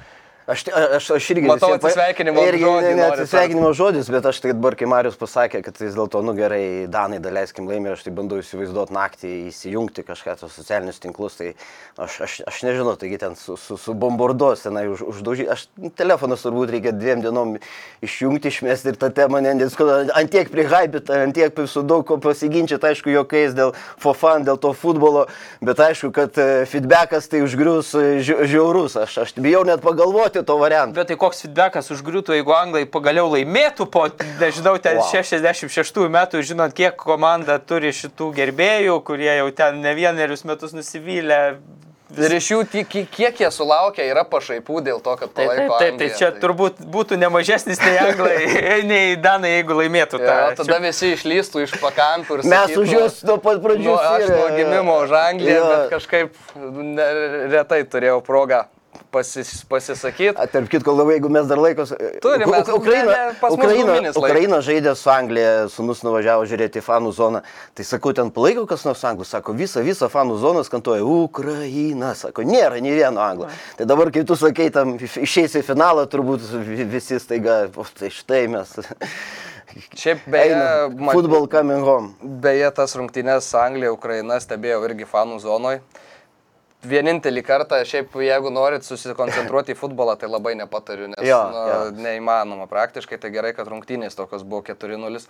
Aš, 0.46 0.62
aš, 0.70 1.08
aš 1.16 1.28
irgi 1.34 1.48
Matau 1.50 1.72
atsisveikinimo 1.74 2.42
irgi, 2.46 2.62
žodį 2.62 2.90
ne, 3.00 3.06
atsisveikinimo 3.10 3.72
žodis, 3.74 4.10
bet 4.14 4.28
aš 4.30 4.44
tai 4.44 4.52
dabar, 4.54 4.76
kai 4.78 4.86
Marius 4.86 5.16
pasakė, 5.18 5.64
kad 5.66 5.80
vis 5.82 5.96
dėlto, 5.98 6.20
nu 6.22 6.36
gerai, 6.38 6.86
Danai, 6.92 7.18
daleiskim 7.18 7.66
laimė, 7.66 7.96
aš 7.96 8.04
tai 8.06 8.14
bandau 8.14 8.38
įsivaizduoti 8.38 8.94
naktį, 8.94 9.32
įsijungti 9.50 10.04
kažką 10.06 10.36
tos 10.38 10.54
socialinius 10.54 11.02
tinklus, 11.02 11.40
tai 11.40 11.48
aš, 11.98 12.20
aš, 12.28 12.36
aš 12.52 12.60
nežinau, 12.68 12.94
taigi 13.02 13.18
ten 13.24 13.34
su, 13.40 13.56
su, 13.58 13.80
su 13.82 13.96
bombarduos, 13.98 14.62
tenai 14.68 14.84
už, 14.92 15.02
uždaužyti, 15.16 15.50
aš 15.50 15.64
telefonas 15.98 16.46
turbūt 16.46 16.76
reikia 16.76 16.94
dviem 16.94 17.26
dienom 17.26 17.56
išjungti, 18.06 18.54
išmesti 18.54 18.94
ir 18.94 19.02
tą 19.02 19.10
temą, 19.18 19.42
nes 19.42 19.80
ant 19.82 20.30
tiek 20.30 20.54
prihaipita, 20.54 21.24
ant 21.26 21.34
tiek 21.34 21.58
su 21.66 21.82
daug 21.82 22.06
ko 22.06 22.20
pasiginčyti, 22.22 22.86
aišku, 22.92 23.10
jokiais 23.18 23.58
dėl 23.58 23.74
fofan, 23.98 24.46
dėl 24.46 24.62
to 24.62 24.76
futbolo, 24.78 25.26
bet 25.66 25.82
aišku, 25.90 26.14
kad 26.14 26.38
e, 26.38 26.48
feedbackas 26.70 27.34
tai 27.34 27.42
užgrius 27.42 27.96
e, 27.98 28.06
ži- 28.22 28.46
žiaurus, 28.54 29.02
aš, 29.08 29.18
aš 29.26 29.34
bijau 29.42 29.66
net 29.66 29.82
pagalvoti 29.82 30.35
to 30.44 30.58
variantą. 30.60 30.96
Bet 30.98 31.08
tai 31.08 31.16
koks 31.22 31.46
feedbackas 31.46 31.92
užgriūtų, 31.96 32.36
jeigu 32.40 32.52
anglai 32.58 32.84
pagaliau 32.86 33.30
laimėtų 33.32 33.88
po, 33.92 34.08
nežinau, 34.42 34.76
ten 34.82 34.98
Wow. 34.98 35.06
wow. 35.06 35.24
66 35.24 36.10
metų, 36.10 36.42
žinot, 36.44 36.74
kiek 36.76 36.96
komanda 37.00 37.60
turi 37.60 37.94
šitų 37.96 38.34
gerbėjų, 38.36 39.00
kurie 39.08 39.32
jau 39.38 39.50
ten 39.56 39.82
ne 39.82 39.96
vienerius 39.96 40.44
metus 40.44 40.74
nusivylę. 40.74 41.58
Ir 42.16 42.32
iš 42.38 42.48
jų, 42.52 42.60
kiek 43.12 43.40
jie 43.42 43.48
sulaukia, 43.52 44.04
yra 44.06 44.22
pašaipų 44.30 44.78
dėl 44.86 45.00
to, 45.04 45.16
kad 45.18 45.32
Taip, 45.34 45.50
palaiko. 45.50 45.80
taip, 45.80 45.80
taip, 45.80 45.98
tai 45.98 46.06
Angliją, 46.06 46.18
čia 46.20 46.30
turbūt 46.40 46.78
būtų 46.94 47.18
nemažesnis 47.18 47.82
nei 47.82 47.98
anglai, 47.98 48.36
nei 48.92 49.16
danai, 49.20 49.56
jeigu 49.58 49.74
laimėtų 49.82 50.22
tą. 50.22 50.30
Ja, 50.30 50.54
tada 50.56 50.78
visi 50.86 51.10
išlystų 51.16 51.66
iš 51.66 51.74
pakampių 51.82 52.38
ir 52.38 52.46
Mes 52.54 52.78
už 52.78 52.94
juos 52.94 53.18
nuo 53.26 53.40
pat 53.42 53.60
pradžių. 53.66 53.90
Nu, 53.90 53.98
aš 53.98 54.30
nuo 54.30 54.48
gimimo 54.54 55.00
už 55.02 55.16
Angliją, 55.18 55.58
Jo. 55.58 55.66
bet 55.74 55.92
kažkaip 55.98 56.40
ne, 56.56 57.10
retai 57.58 57.82
turėjau 57.90 58.22
progą 58.24 58.64
pasis, 59.16 59.64
pasisakyti. 59.72 60.36
A, 60.36 60.46
Tarp 60.52 60.68
kitko, 60.72 60.92
labai, 60.98 61.16
jeigu 61.16 61.30
mes 61.32 61.48
dar 61.48 61.58
laikos. 61.64 61.94
Turim, 62.24 62.50
mes- 62.52 62.72
Ukraina, 62.76 63.16
Ukraina. 63.48 64.12
Ukraina 64.20 64.60
žaidė 64.68 64.92
su 65.00 65.10
Anglija, 65.14 65.54
sunus 65.72 66.04
nuvažiavo 66.04 66.44
žiūrėti 66.52 66.82
į 66.82 66.86
fanų 66.86 67.14
zoną. 67.16 67.42
Tai 67.76 67.86
sakau, 67.88 68.12
ten 68.18 68.30
palaiko 68.36 68.66
kas 68.68 68.84
nors 68.88 69.04
anglų, 69.08 69.26
sako, 69.30 69.56
visą, 69.56 69.84
visą 69.88 70.10
fanų 70.12 70.36
zoną 70.44 70.66
skantuoja 70.68 71.06
Ukraina, 71.08 72.12
sako, 72.20 72.44
nėra 72.48 72.82
nei 72.84 72.92
vieno 73.00 73.24
anglo. 73.24 73.48
Tai 73.80 73.88
dabar, 73.88 74.12
kai 74.12 74.26
tu 74.28 74.36
sakai, 74.36 74.68
tam 74.76 74.98
išeisi 75.00 75.64
į 75.64 75.68
finalą, 75.72 76.06
turbūt 76.12 76.44
vi- 76.68 76.88
visi 76.98 77.20
staiga, 77.24 77.64
o, 77.76 77.86
tai 78.00 78.12
štai 78.12 78.46
mes. 78.52 78.76
Šiaip 80.00 80.22
beje, 80.32 80.56
mat- 80.96 81.14
Football 81.18 81.48
coming 81.52 81.84
home. 81.84 82.14
beje, 82.22 82.70
tas 82.78 82.94
rungtynės 82.96 83.48
Anglija, 83.60 83.92
Ukraina 83.92 84.38
stebėjau 84.40 84.84
irgi 84.88 85.08
fanų 85.10 85.40
zonoje. 85.44 85.82
Vienintelį 86.90 87.44
kartą, 87.46 87.82
šiaip 87.88 88.16
jeigu 88.24 88.52
norit 88.54 88.86
susikoncentruoti 88.88 89.76
į 89.76 89.80
futbolą, 89.80 90.16
tai 90.20 90.30
labai 90.32 90.56
nepatariu, 90.60 91.10
nes 91.12 91.26
Jo, 91.26 91.42
nu, 91.52 91.64
jo. 91.70 91.78
neįmanoma 92.06 92.68
praktiškai, 92.72 93.20
tai 93.22 93.32
gerai, 93.34 93.54
kad 93.58 93.70
rungtynės 93.72 94.18
tokios 94.18 94.46
buvo 94.46 94.64
4-0. 94.68 95.26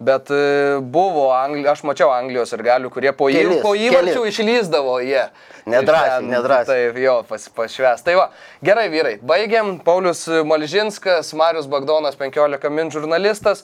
Bet 0.00 0.30
e, 0.32 0.78
buvo, 0.80 1.26
Angli... 1.36 1.66
aš 1.68 1.82
mačiau 1.84 2.08
Anglijos 2.14 2.54
ir 2.56 2.62
galių, 2.64 2.88
kurie 2.92 3.10
po, 3.12 3.28
į... 3.28 3.36
Kelis, 3.36 3.58
po 3.60 3.74
įvarčių 3.76 4.22
išlyzdavo 4.30 4.96
jie. 5.04 5.26
Nedrąsiai, 5.68 6.08
Iš 6.08 6.22
ten, 6.22 6.30
nedrąsiai. 6.32 6.86
Taip, 6.86 7.00
jo, 7.04 7.16
pas, 7.28 7.44
pašves. 7.58 8.06
Tai 8.06 8.14
va, 8.16 8.26
gerai 8.64 8.86
vyrai, 8.92 9.18
baigiam. 9.20 9.74
Paulius 9.84 10.24
Malžinskas, 10.48 11.34
Marius 11.36 11.68
Bagdonas, 11.68 12.16
15 12.16 12.72
min 12.72 12.92
žurnalistas. 12.94 13.60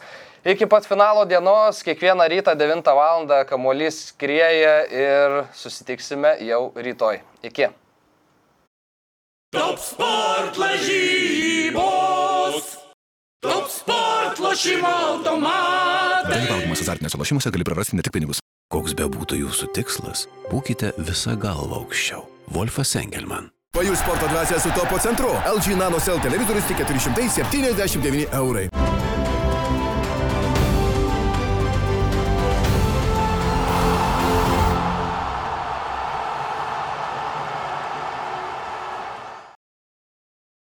Iki 0.46 0.66
pat 0.70 0.86
finalo 0.86 1.24
dienos, 1.26 1.82
kiekvieną 1.82 2.28
rytą 2.28 2.54
9 2.54 2.86
val. 2.94 3.26
kamuolys 3.46 4.06
skrieja 4.06 4.86
ir 4.86 5.44
susitiksime 5.52 6.36
jau 6.40 6.72
rytoj. 6.76 7.20
Iki. 7.42 7.66
Top 9.50 9.78
sport 9.78 10.56
lažybos. 10.56 11.82
Top 13.42 13.68
sport 13.68 14.38
lošimo 14.38 14.88
automatai. 14.88 16.30
Dalyvaudamas 16.30 16.80
azartiniuose 16.80 17.18
lošimuose 17.18 17.50
gali 17.50 17.64
prarasti 17.64 17.96
ne 17.96 18.02
tik 18.02 18.12
pinigus. 18.14 18.38
Koks 18.70 18.94
be 18.94 19.02
būtų 19.02 19.34
jūsų 19.42 19.66
tikslas, 19.74 20.28
būkite 20.52 20.92
visą 20.98 21.34
galvą 21.34 21.82
aukščiau. 21.82 22.22
Wolfas 22.54 22.94
Engelman. 22.94 23.50
Pajus 23.74 23.98
sporto 23.98 24.26
dvasia 24.30 24.60
su 24.62 24.70
topo 24.70 24.98
centru. 24.98 25.34
LG 25.42 25.74
Nano 25.74 25.98
Cell 25.98 26.22
televizorius 26.22 26.66
tik 26.70 26.76
479 26.86 28.30
eurai. 28.30 28.68